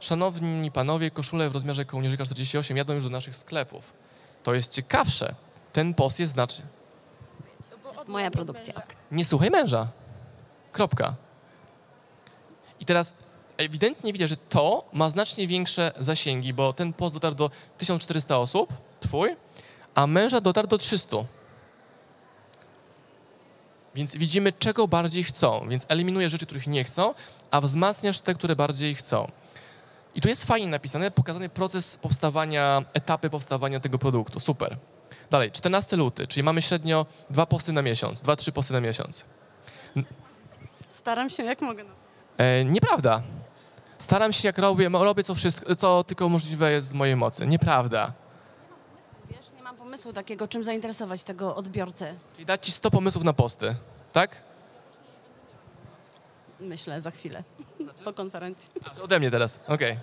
Szanowni 0.01 0.71
panowie, 0.71 1.11
koszule 1.11 1.51
w 1.51 1.55
rozmiarze 1.55 1.85
kołnierzyka 1.85 2.25
48 2.25 2.77
jadą 2.77 2.95
już 2.95 3.05
do 3.05 3.11
naszych 3.11 3.37
sklepów. 3.37 3.93
To 4.43 4.55
jest 4.55 4.73
ciekawsze. 4.73 5.35
Ten 5.73 5.95
post 5.95 6.21
jest 6.21 6.33
znacznie. 6.33 6.65
To 7.83 7.93
jest 7.93 8.09
moja 8.09 8.31
produkcja. 8.31 8.75
Nie 9.11 9.25
słuchaj 9.25 9.51
męża. 9.51 9.89
Kropka. 10.73 11.15
I 12.81 12.85
teraz 12.85 13.15
ewidentnie 13.57 14.13
widać, 14.13 14.31
że 14.31 14.37
to 14.37 14.85
ma 14.93 15.11
znacznie 15.11 15.47
większe 15.47 15.93
zasięgi, 15.99 16.55
bo 16.55 16.73
ten 16.73 16.93
post 16.93 17.15
dotarł 17.15 17.35
do 17.35 17.51
1400 17.79 18.39
osób, 18.39 18.73
twój, 19.01 19.37
a 19.95 20.07
męża 20.07 20.41
dotarł 20.41 20.69
do 20.69 20.79
300. 20.79 21.17
Więc 23.95 24.17
widzimy, 24.17 24.53
czego 24.53 24.89
bardziej 24.89 25.25
chcą. 25.25 25.67
Więc 25.69 25.87
eliminujesz 25.89 26.33
rzeczy, 26.33 26.47
których 26.47 26.67
nie 26.67 26.85
chcą, 26.85 27.15
a 27.51 27.61
wzmacniasz 27.61 28.21
te, 28.21 28.35
które 28.35 28.57
bardziej 28.57 28.95
chcą. 28.95 29.31
I 30.15 30.21
tu 30.21 30.29
jest 30.29 30.45
fajnie 30.45 30.67
napisane, 30.67 31.11
pokazany 31.11 31.49
proces 31.49 31.97
powstawania, 31.97 32.85
etapy 32.95 33.31
powstawania 33.31 33.81
tego 33.81 33.99
produktu. 33.99 34.41
Super. 34.41 34.77
Dalej, 35.31 35.51
14 35.51 35.97
luty, 35.97 36.27
czyli 36.27 36.43
mamy 36.43 36.63
średnio 36.63 37.07
dwa 37.31 37.47
posty 37.47 37.73
na 37.73 37.83
miesiąc, 37.83 38.21
dwa, 38.21 38.37
trzy 38.37 38.53
posty 38.53 38.73
na 38.73 38.81
miesiąc. 38.81 39.25
Staram 40.93 41.31
się 41.31 41.43
jak 41.43 41.61
mogę. 41.61 41.85
No. 41.85 41.91
E, 42.39 42.65
nieprawda. 42.65 43.23
Staram 43.99 44.33
się 44.33 44.49
jak 44.49 44.59
robię, 44.59 44.89
robię 44.93 45.25
co, 45.25 45.35
wszystko, 45.35 45.77
co 45.77 46.05
tylko 46.05 46.29
możliwe 46.29 46.73
jest 46.73 46.91
w 46.91 46.95
mojej 46.95 47.17
mocy. 47.17 47.47
Nieprawda. 47.47 48.13
Wiesz, 49.31 49.53
nie 49.57 49.63
mam 49.63 49.77
pomysłu 49.77 50.13
takiego, 50.13 50.49
czym 50.49 50.65
zainteresować 50.65 51.25
tego 51.25 51.57
odbiorcę. 51.57 52.15
Czyli 52.35 52.47
dać 52.47 52.67
ci 52.67 52.73
100 52.73 52.91
pomysłów 52.91 53.25
na 53.25 53.33
posty, 53.33 53.75
tak? 54.13 54.43
Myślę 56.61 57.01
za 57.01 57.11
chwilę, 57.11 57.45
po 58.05 58.13
konferencji. 58.13 58.71
A, 58.99 59.03
ode 59.03 59.19
mnie 59.19 59.31
teraz, 59.31 59.61
okej. 59.69 59.99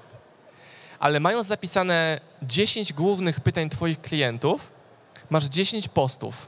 Ale 0.99 1.19
mając 1.19 1.47
zapisane 1.47 2.19
10 2.43 2.93
głównych 2.93 3.39
pytań 3.39 3.69
twoich 3.69 4.01
klientów, 4.01 4.71
masz 5.29 5.45
10 5.45 5.87
postów, 5.87 6.47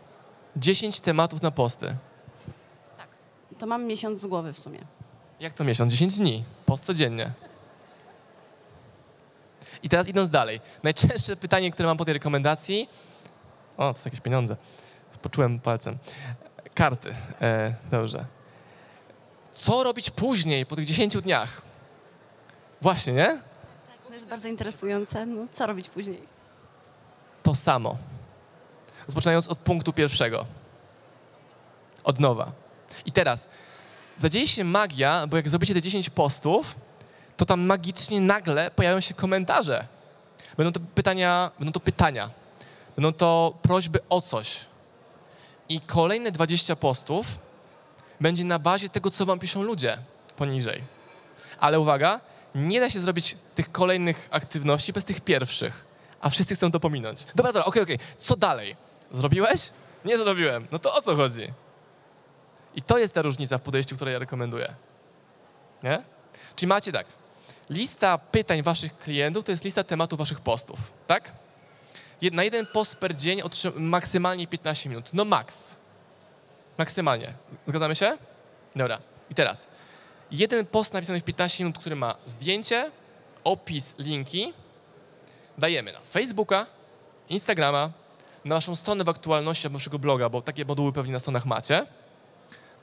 10 0.55 0.99
tematów 0.99 1.41
na 1.41 1.51
posty. 1.51 1.95
To 3.61 3.67
mam 3.67 3.85
miesiąc 3.85 4.21
z 4.21 4.27
głowy 4.27 4.53
w 4.53 4.59
sumie. 4.59 4.79
Jak 5.39 5.53
to 5.53 5.63
miesiąc? 5.63 5.91
10 5.91 6.17
dni. 6.17 6.43
Post 6.65 6.85
codziennie. 6.85 7.31
I 9.83 9.89
teraz 9.89 10.07
idąc 10.07 10.29
dalej. 10.29 10.61
Najczęstsze 10.83 11.35
pytanie, 11.35 11.71
które 11.71 11.87
mam 11.87 11.97
po 11.97 12.05
tej 12.05 12.13
rekomendacji. 12.13 12.89
O, 13.77 13.93
to 13.93 13.99
są 13.99 14.07
jakieś 14.07 14.21
pieniądze. 14.21 14.55
Poczułem 15.21 15.59
palcem. 15.59 15.97
Karty. 16.73 17.15
E, 17.41 17.73
dobrze. 17.91 18.25
Co 19.53 19.83
robić 19.83 20.09
później, 20.09 20.65
po 20.65 20.75
tych 20.75 20.85
10 20.85 21.21
dniach? 21.21 21.61
Właśnie, 22.81 23.13
nie? 23.13 23.41
To 24.07 24.13
jest 24.13 24.25
bardzo 24.25 24.47
interesujące. 24.47 25.25
No, 25.25 25.47
co 25.53 25.67
robić 25.67 25.89
później? 25.89 26.19
To 27.43 27.55
samo. 27.55 27.97
Rozpoczynając 29.05 29.47
od 29.47 29.57
punktu 29.57 29.93
pierwszego. 29.93 30.45
Od 32.03 32.19
nowa. 32.19 32.51
I 33.05 33.11
teraz 33.11 33.49
zadzieje 34.17 34.47
się 34.47 34.63
magia, 34.63 35.27
bo 35.27 35.37
jak 35.37 35.49
zrobicie 35.49 35.73
te 35.73 35.81
10 35.81 36.09
postów, 36.09 36.75
to 37.37 37.45
tam 37.45 37.61
magicznie 37.61 38.21
nagle 38.21 38.71
pojawią 38.71 38.99
się 38.99 39.13
komentarze. 39.13 39.87
Będą 40.57 40.71
to 40.71 40.79
pytania, 40.95 41.51
będą 41.59 41.71
to 41.71 41.79
pytania. 41.79 42.29
Będą 42.95 43.13
to 43.13 43.53
prośby 43.61 43.99
o 44.09 44.21
coś. 44.21 44.65
I 45.69 45.81
kolejne 45.81 46.31
20 46.31 46.75
postów 46.75 47.25
będzie 48.21 48.43
na 48.43 48.59
bazie 48.59 48.89
tego, 48.89 49.09
co 49.11 49.25
wam 49.25 49.39
piszą 49.39 49.63
ludzie 49.63 49.97
poniżej. 50.37 50.83
Ale 51.59 51.79
uwaga, 51.79 52.19
nie 52.55 52.79
da 52.79 52.89
się 52.89 53.01
zrobić 53.01 53.37
tych 53.55 53.71
kolejnych 53.71 54.27
aktywności 54.31 54.93
bez 54.93 55.05
tych 55.05 55.21
pierwszych. 55.21 55.85
A 56.21 56.29
wszyscy 56.29 56.55
chcą 56.55 56.71
to 56.71 56.79
pominąć. 56.79 57.25
Dobra, 57.35 57.53
dobra, 57.53 57.65
okej, 57.65 57.83
okej. 57.83 57.99
Co 58.17 58.35
dalej? 58.35 58.75
Zrobiłeś? 59.11 59.69
Nie 60.05 60.17
zrobiłem. 60.17 60.67
No 60.71 60.79
to 60.79 60.93
o 60.93 61.01
co 61.01 61.15
chodzi? 61.15 61.53
I 62.75 62.81
to 62.81 62.97
jest 62.97 63.13
ta 63.13 63.21
różnica 63.21 63.57
w 63.57 63.61
podejściu, 63.61 63.95
które 63.95 64.11
ja 64.11 64.19
rekomenduję. 64.19 64.73
Nie? 65.83 66.03
Czyli 66.55 66.67
macie 66.67 66.91
tak. 66.91 67.05
lista 67.69 68.17
pytań 68.17 68.63
waszych 68.63 68.97
klientów 68.97 69.45
to 69.45 69.51
jest 69.51 69.63
lista 69.63 69.83
tematów 69.83 70.19
waszych 70.19 70.39
postów, 70.39 70.91
tak? 71.07 71.31
Na 72.31 72.43
jeden 72.43 72.65
post 72.65 72.95
per 72.95 73.15
dzień 73.15 73.41
maksymalnie 73.75 74.47
15 74.47 74.89
minut. 74.89 75.09
No 75.13 75.25
max. 75.25 75.75
Maksymalnie. 76.77 77.33
Zgadzamy 77.67 77.95
się? 77.95 78.17
Dobra. 78.75 78.99
I 79.29 79.35
teraz. 79.35 79.67
Jeden 80.31 80.65
post 80.65 80.93
napisany 80.93 81.19
w 81.19 81.23
15 81.23 81.63
minut, 81.63 81.79
który 81.79 81.95
ma 81.95 82.15
zdjęcie, 82.25 82.91
opis, 83.43 83.95
linki, 83.99 84.53
dajemy 85.57 85.93
na 85.93 85.99
Facebooka, 85.99 86.65
Instagrama, 87.29 87.91
na 88.45 88.55
waszą 88.55 88.75
stronę 88.75 89.03
w 89.03 89.09
aktualności 89.09 89.67
albo 89.67 89.79
waszego 89.79 89.99
bloga, 89.99 90.29
bo 90.29 90.41
takie 90.41 90.65
moduły 90.65 90.93
pewnie 90.93 91.13
na 91.13 91.19
stronach 91.19 91.45
macie. 91.45 91.85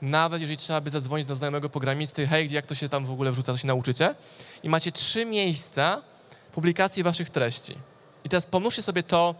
Nawet 0.01 0.41
jeżeli 0.41 0.57
trzeba 0.57 0.81
by 0.81 0.89
zadzwonić 0.89 1.27
do 1.27 1.35
znajomego 1.35 1.69
programisty, 1.69 2.27
hej, 2.27 2.51
jak 2.51 2.65
to 2.65 2.75
się 2.75 2.89
tam 2.89 3.05
w 3.05 3.11
ogóle 3.11 3.31
wrzuca, 3.31 3.51
to 3.51 3.57
się 3.57 3.67
nauczycie. 3.67 4.15
I 4.63 4.69
macie 4.69 4.91
trzy 4.91 5.25
miejsca 5.25 6.01
publikacji 6.51 7.03
waszych 7.03 7.29
treści. 7.29 7.75
I 8.23 8.29
teraz 8.29 8.45
pomnóżcie 8.45 8.81
sobie 8.81 9.03
to, 9.03 9.35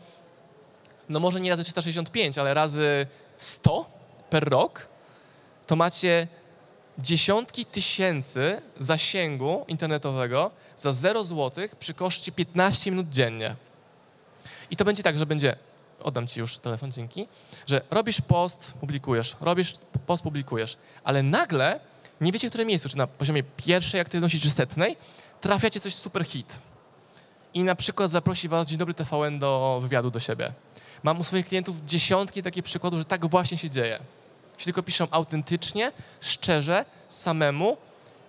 no 1.10 1.20
może 1.20 1.40
nie 1.40 1.50
razy 1.50 1.64
365, 1.64 2.38
ale 2.38 2.54
razy 2.54 3.08
100 3.38 3.90
per 4.30 4.50
rok, 4.50 4.88
to 5.68 5.76
macie 5.76 6.28
dziesiątki 6.98 7.66
tysięcy 7.66 8.62
zasięgu 8.80 9.66
internetowego 9.68 10.52
za 10.78 10.92
0 10.92 11.24
zł 11.24 11.68
przy 11.80 11.94
koszcie 11.94 12.32
15 12.32 12.92
minut 12.92 13.10
dziennie. 13.10 13.56
I 14.72 14.76
to 14.76 14.86
będzie 14.86 15.04
tak, 15.04 15.18
że 15.18 15.26
będzie, 15.26 15.56
oddam 16.04 16.28
ci 16.28 16.40
już 16.40 16.58
telefon, 16.58 16.92
dzięki, 16.92 17.28
że 17.68 17.82
robisz 17.92 18.22
post, 18.22 18.74
publikujesz, 18.80 19.36
robisz 19.42 19.74
post, 20.06 20.24
publikujesz, 20.24 20.78
ale 21.04 21.24
nagle 21.24 21.80
nie 22.22 22.32
wiecie, 22.32 22.50
które 22.50 22.66
miejsce, 22.66 22.90
czy 22.90 22.98
na 22.98 23.08
poziomie 23.08 23.44
pierwszej 23.58 24.02
aktywności, 24.02 24.40
czy 24.40 24.50
setnej, 24.50 24.98
trafiacie 25.42 25.80
coś 25.80 25.96
super 25.96 26.26
hit. 26.26 26.60
I 27.54 27.64
na 27.64 27.76
przykład 27.76 28.12
zaprosi 28.12 28.48
was 28.48 28.70
Dzień 28.70 28.78
Dobry 28.78 28.94
TVN 28.94 29.40
do 29.40 29.80
wywiadu 29.82 30.12
do 30.12 30.20
siebie. 30.20 30.52
Mam 31.04 31.20
u 31.20 31.24
swoich 31.24 31.46
klientów 31.46 31.86
dziesiątki 31.86 32.44
takich 32.44 32.64
przykładów, 32.64 33.00
że 33.00 33.06
tak 33.06 33.30
właśnie 33.30 33.58
się 33.58 33.70
dzieje. 33.70 34.00
Jeśli 34.54 34.66
tylko 34.66 34.84
piszą 34.84 35.08
autentycznie, 35.12 35.92
szczerze, 36.22 36.86
samemu, 37.08 37.78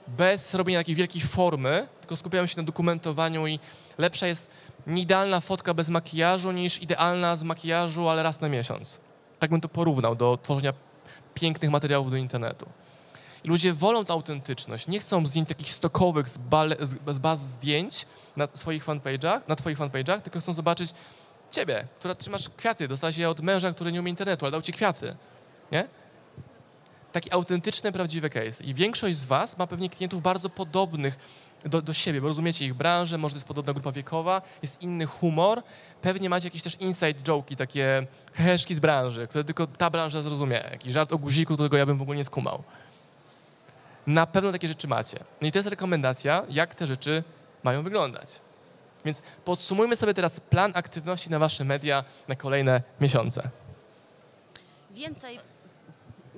bez 0.09 0.55
robienia 0.55 0.81
takiej 0.81 0.95
wielkiej 0.95 1.23
formy, 1.23 1.89
tylko 2.01 2.17
skupiają 2.17 2.47
się 2.47 2.57
na 2.57 2.63
dokumentowaniu 2.63 3.47
i 3.47 3.59
lepsza 3.99 4.27
jest 4.27 4.51
nieidealna 4.91 5.41
fotka 5.41 5.75
bez 5.75 5.89
makijażu 5.89 6.53
niż 6.53 6.83
idealna 6.83 7.37
z 7.37 7.43
makijażu, 7.43 8.09
ale 8.09 8.23
raz 8.23 8.41
na 8.41 8.49
miesiąc. 8.49 9.01
Tak 9.39 9.51
bym 9.51 9.61
to 9.61 9.69
porównał 9.69 10.15
do 10.15 10.39
tworzenia 10.43 10.73
pięknych 11.35 11.71
materiałów 11.71 12.11
do 12.11 12.17
internetu. 12.17 12.67
I 13.45 13.49
ludzie 13.49 13.73
wolą 13.73 14.05
tę 14.05 14.13
autentyczność. 14.13 14.89
Nie 14.89 15.01
chcą 15.01 15.27
zdjęć 15.27 15.49
takich 15.49 15.73
stokowych 15.73 16.29
z, 16.29 16.39
bale, 16.39 16.77
z, 17.07 17.19
baz 17.19 17.41
zdjęć 17.41 18.07
na 18.37 18.49
swoich 18.55 18.85
fanpage'ach, 18.85 19.41
na 19.49 19.57
twoich 19.57 19.79
fanpage'ach, 19.79 20.21
tylko 20.21 20.41
chcą 20.41 20.53
zobaczyć 20.53 20.91
ciebie, 21.51 21.87
która 21.99 22.15
trzymasz 22.15 22.49
kwiaty. 22.49 22.89
Dostałaś 22.89 23.17
je 23.17 23.31
od 23.31 23.41
męża, 23.41 23.73
który 23.73 23.93
nie 23.93 24.01
umie 24.01 24.11
internetu, 24.11 24.45
ale 24.45 24.53
dał 24.53 24.63
ci 24.63 24.73
kwiaty. 24.73 25.17
Nie? 25.73 25.89
Taki 27.13 27.33
autentyczny, 27.33 27.93
prawdziwy 27.93 28.31
case. 28.31 28.65
I 28.65 28.75
większość 28.75 29.17
z 29.17 29.25
was 29.25 29.59
ma 29.59 29.67
pewnie 29.67 29.91
klientów 29.91 30.23
bardzo 30.23 30.51
podobnych 30.51 31.19
do, 31.65 31.83
do 31.83 31.93
siebie, 31.93 32.21
bo 32.21 32.27
rozumiecie 32.27 32.65
ich 32.65 32.75
branżę, 32.75 33.19
może 33.19 33.33
to 33.33 33.37
jest 33.37 33.49
podobna 33.49 33.73
grupa 33.73 33.93
wiekowa, 33.93 34.43
jest 34.63 34.83
inny 34.83 35.07
humor. 35.07 35.63
Pewnie 36.03 36.31
macie 36.31 36.47
jakieś 36.47 36.63
też 36.63 36.81
inside 36.81 37.21
joke'i, 37.21 37.57
takie 37.57 38.07
heheszki 38.33 38.75
z 38.75 38.81
branży, 38.81 39.27
które 39.27 39.45
tylko 39.45 39.67
ta 39.67 39.91
branża 39.91 40.23
zrozumie. 40.23 40.65
Jakiś 40.71 40.93
żart 40.93 41.13
o 41.13 41.19
guziku, 41.19 41.55
którego 41.55 41.77
ja 41.77 41.87
bym 41.87 41.99
w 41.99 42.03
ogóle 42.03 42.17
nie 42.17 42.25
skumał. 42.25 42.63
Na 44.07 44.27
pewno 44.27 44.53
takie 44.53 44.69
rzeczy 44.69 44.89
macie. 44.89 45.19
No 45.41 45.49
i 45.49 45.53
to 45.53 45.59
jest 45.59 45.69
rekomendacja, 45.69 46.43
jak 46.49 46.75
te 46.75 46.87
rzeczy 46.87 47.25
mają 47.63 47.83
wyglądać. 47.83 48.41
Więc 49.05 49.23
podsumujmy 49.45 49.97
sobie 49.97 50.15
teraz 50.15 50.41
plan 50.41 50.73
aktywności 50.75 51.31
na 51.31 51.39
wasze 51.39 51.65
media 51.65 52.05
na 52.29 52.37
kolejne 52.37 52.83
miesiące. 53.01 53.51
Więcej, 54.91 55.39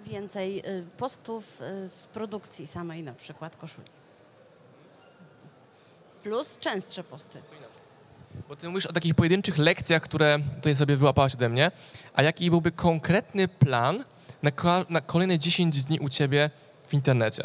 więcej 0.07 0.59
y, 0.59 0.87
postów 0.97 1.61
y, 1.61 1.89
z 1.89 2.07
produkcji 2.07 2.67
samej, 2.67 3.03
na 3.03 3.13
przykład 3.13 3.57
koszuli. 3.57 4.02
Plus 6.23 6.59
częstsze 6.59 7.05
posty. 7.05 7.43
Bo 8.49 8.57
ty 8.57 8.69
mówisz 8.69 8.87
o 8.87 8.93
takich 8.93 9.15
pojedynczych 9.15 9.59
lekcjach, 9.59 10.03
które 10.03 10.39
tutaj 10.57 10.77
sobie 10.77 10.97
wyłapałaś 10.97 11.35
ode 11.35 11.49
mnie, 11.49 11.71
a 12.15 12.23
jaki 12.23 12.51
byłby 12.51 12.73
konkretny 12.73 13.49
plan 13.49 14.05
na, 14.43 14.51
ko- 14.51 14.85
na 14.89 15.01
kolejne 15.01 15.39
10 15.39 15.83
dni 15.83 16.01
u 16.01 16.09
ciebie 16.09 16.51
w 16.87 16.95
internecie? 16.95 17.45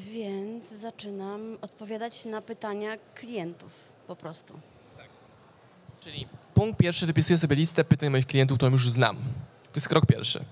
Więc 0.00 0.68
zaczynam 0.72 1.58
odpowiadać 1.60 2.24
na 2.24 2.42
pytania 2.42 2.96
klientów 3.14 3.92
po 4.06 4.16
prostu. 4.16 4.60
Czyli 6.00 6.26
punkt 6.54 6.78
pierwszy, 6.78 7.06
wypisuję 7.06 7.38
sobie 7.38 7.56
listę 7.56 7.84
pytań 7.84 8.10
moich 8.10 8.26
klientów, 8.26 8.56
którą 8.58 8.72
już 8.72 8.90
znam. 8.90 9.16
To 9.64 9.70
jest 9.74 9.88
krok 9.88 10.06
pierwszy. 10.06 10.44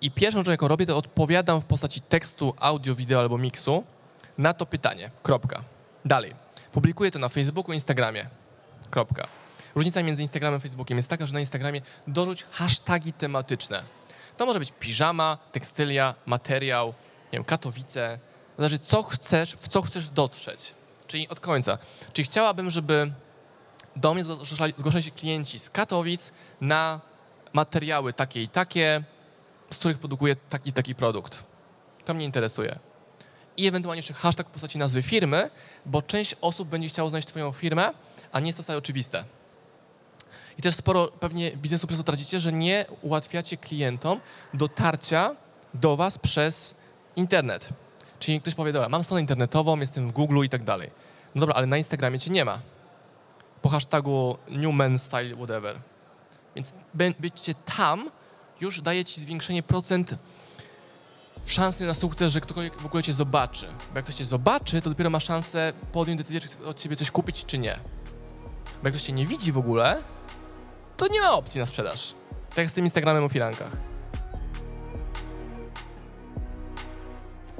I 0.00 0.10
pierwszą 0.10 0.38
rzeczą, 0.38 0.50
jaką 0.50 0.68
robię, 0.68 0.86
to 0.86 0.96
odpowiadam 0.96 1.60
w 1.60 1.64
postaci 1.64 2.00
tekstu, 2.00 2.54
audio, 2.60 2.94
wideo 2.94 3.20
albo 3.20 3.38
miksu 3.38 3.84
na 4.38 4.54
to 4.54 4.66
pytanie. 4.66 5.10
Kropka. 5.22 5.62
Dalej. 6.04 6.34
Publikuję 6.72 7.10
to 7.10 7.18
na 7.18 7.28
Facebooku, 7.28 7.72
Instagramie. 7.72 8.26
Kropka. 8.90 9.26
Różnica 9.74 10.02
między 10.02 10.22
Instagramem 10.22 10.56
a 10.56 10.60
Facebookiem 10.60 10.96
jest 10.96 11.10
taka, 11.10 11.26
że 11.26 11.34
na 11.34 11.40
Instagramie 11.40 11.80
dorzuć 12.06 12.44
hasztagi 12.50 13.12
tematyczne. 13.12 13.82
To 14.36 14.46
może 14.46 14.58
być 14.58 14.72
piżama, 14.80 15.38
tekstylia, 15.52 16.14
materiał, 16.26 16.86
nie 17.32 17.32
wiem, 17.32 17.44
Katowice. 17.44 18.18
Zależy, 18.58 18.78
co 18.78 19.02
chcesz, 19.02 19.56
w 19.56 19.68
co 19.68 19.82
chcesz 19.82 20.10
dotrzeć. 20.10 20.74
Czyli 21.06 21.28
od 21.28 21.40
końca. 21.40 21.78
Czyli 22.12 22.26
chciałabym, 22.26 22.70
żeby 22.70 23.12
do 23.96 24.14
mnie 24.14 24.24
zgłaszali, 24.24 24.74
zgłaszali 24.76 25.04
się 25.04 25.10
klienci 25.10 25.58
z 25.58 25.70
Katowic 25.70 26.32
na 26.60 27.00
materiały 27.52 28.12
takie 28.12 28.42
i 28.42 28.48
takie, 28.48 29.02
z 29.70 29.78
których 29.78 29.98
produkuję 29.98 30.36
taki 30.36 30.72
taki 30.72 30.94
produkt. 30.94 31.44
To 32.04 32.14
mnie 32.14 32.24
interesuje. 32.24 32.78
I 33.56 33.66
ewentualnie 33.66 33.98
jeszcze 33.98 34.14
hashtag 34.14 34.46
w 34.48 34.50
postaci 34.50 34.78
nazwy 34.78 35.02
firmy, 35.02 35.50
bo 35.86 36.02
część 36.02 36.36
osób 36.40 36.68
będzie 36.68 36.88
chciało 36.88 37.10
znaleźć 37.10 37.28
Twoją 37.28 37.52
firmę, 37.52 37.90
a 38.32 38.40
nie 38.40 38.46
jest 38.46 38.56
to 38.56 38.62
wcale 38.62 38.78
oczywiste. 38.78 39.24
I 40.58 40.62
też 40.62 40.74
sporo 40.74 41.08
pewnie 41.08 41.56
biznesu 41.56 41.86
przez 41.86 41.98
to 41.98 42.04
tracicie, 42.04 42.40
że 42.40 42.52
nie 42.52 42.86
ułatwiacie 43.02 43.56
klientom 43.56 44.20
dotarcia 44.54 45.36
do 45.74 45.96
Was 45.96 46.18
przez 46.18 46.76
internet. 47.16 47.68
Czyli 48.18 48.40
ktoś 48.40 48.54
powie, 48.54 48.72
dobra, 48.72 48.88
mam 48.88 49.04
stronę 49.04 49.20
internetową, 49.20 49.80
jestem 49.80 50.08
w 50.08 50.12
Google 50.12 50.44
i 50.44 50.48
tak 50.48 50.64
dalej. 50.64 50.90
No 51.34 51.40
dobra, 51.40 51.54
ale 51.54 51.66
na 51.66 51.76
Instagramie 51.78 52.18
Cię 52.18 52.30
nie 52.30 52.44
ma 52.44 52.58
po 53.62 53.68
hashtagu 53.68 54.38
Newman 54.48 54.98
Style 54.98 55.36
whatever. 55.36 55.80
Więc 56.56 56.74
by- 56.94 57.14
bycie 57.18 57.54
tam 57.76 58.10
już 58.60 58.80
daje 58.80 59.04
ci 59.04 59.20
zwiększenie 59.20 59.62
procent 59.62 60.14
szansy 61.46 61.86
na 61.86 61.94
sukces, 61.94 62.32
że 62.32 62.40
ktokolwiek 62.40 62.80
w 62.80 62.86
ogóle 62.86 63.02
cię 63.02 63.14
zobaczy. 63.14 63.66
Bo 63.66 63.96
jak 63.96 64.04
ktoś 64.04 64.14
cię 64.14 64.24
zobaczy, 64.24 64.82
to 64.82 64.90
dopiero 64.90 65.10
ma 65.10 65.20
szansę 65.20 65.72
podjąć 65.92 66.18
decyzję, 66.18 66.40
czy 66.40 66.48
chce 66.48 66.64
od 66.64 66.80
ciebie 66.80 66.96
coś 66.96 67.10
kupić, 67.10 67.44
czy 67.44 67.58
nie. 67.58 67.78
Bo 68.82 68.88
jak 68.88 68.92
ktoś 68.94 69.02
cię 69.02 69.12
nie 69.12 69.26
widzi 69.26 69.52
w 69.52 69.58
ogóle, 69.58 70.02
to 70.96 71.08
nie 71.08 71.20
ma 71.20 71.32
opcji 71.32 71.58
na 71.58 71.66
sprzedaż. 71.66 72.14
Tak 72.48 72.58
jak 72.58 72.70
z 72.70 72.72
tym 72.72 72.84
Instagramem 72.84 73.24
o 73.24 73.28
filankach. 73.28 73.76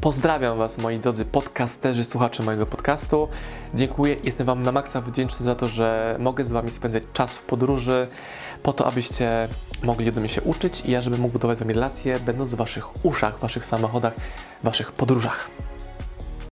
Pozdrawiam 0.01 0.59
Was, 0.59 0.79
moi 0.79 0.99
drodzy 0.99 1.25
podcasterzy, 1.25 2.05
słuchacze 2.05 2.43
mojego 2.43 2.67
podcastu. 2.67 3.29
Dziękuję, 3.75 4.17
jestem 4.25 4.47
Wam 4.47 4.63
na 4.63 4.73
maksa 4.73 5.01
wdzięczny 5.01 5.45
za 5.47 5.55
to, 5.55 5.67
że 5.67 6.17
mogę 6.19 6.45
z 6.45 6.51
Wami 6.53 6.71
spędzać 6.71 7.03
czas 7.13 7.37
w 7.37 7.43
podróży, 7.43 8.09
po 8.63 8.73
to, 8.73 8.87
abyście 8.87 9.49
mogli 9.83 10.09
ode 10.09 10.21
mnie 10.21 10.29
się 10.29 10.43
uczyć 10.43 10.83
i 10.85 10.91
ja, 10.91 11.03
żebym 11.03 11.21
mógł 11.21 11.33
budować 11.33 11.59
z 11.59 11.61
Wami 11.61 11.75
relacje, 11.75 12.21
będąc 12.21 12.53
w 12.53 12.57
Waszych 12.57 13.05
uszach, 13.05 13.39
w 13.39 13.41
Waszych 13.41 13.65
samochodach, 13.65 14.15
w 14.61 14.65
Waszych 14.65 14.93
podróżach. 14.93 15.51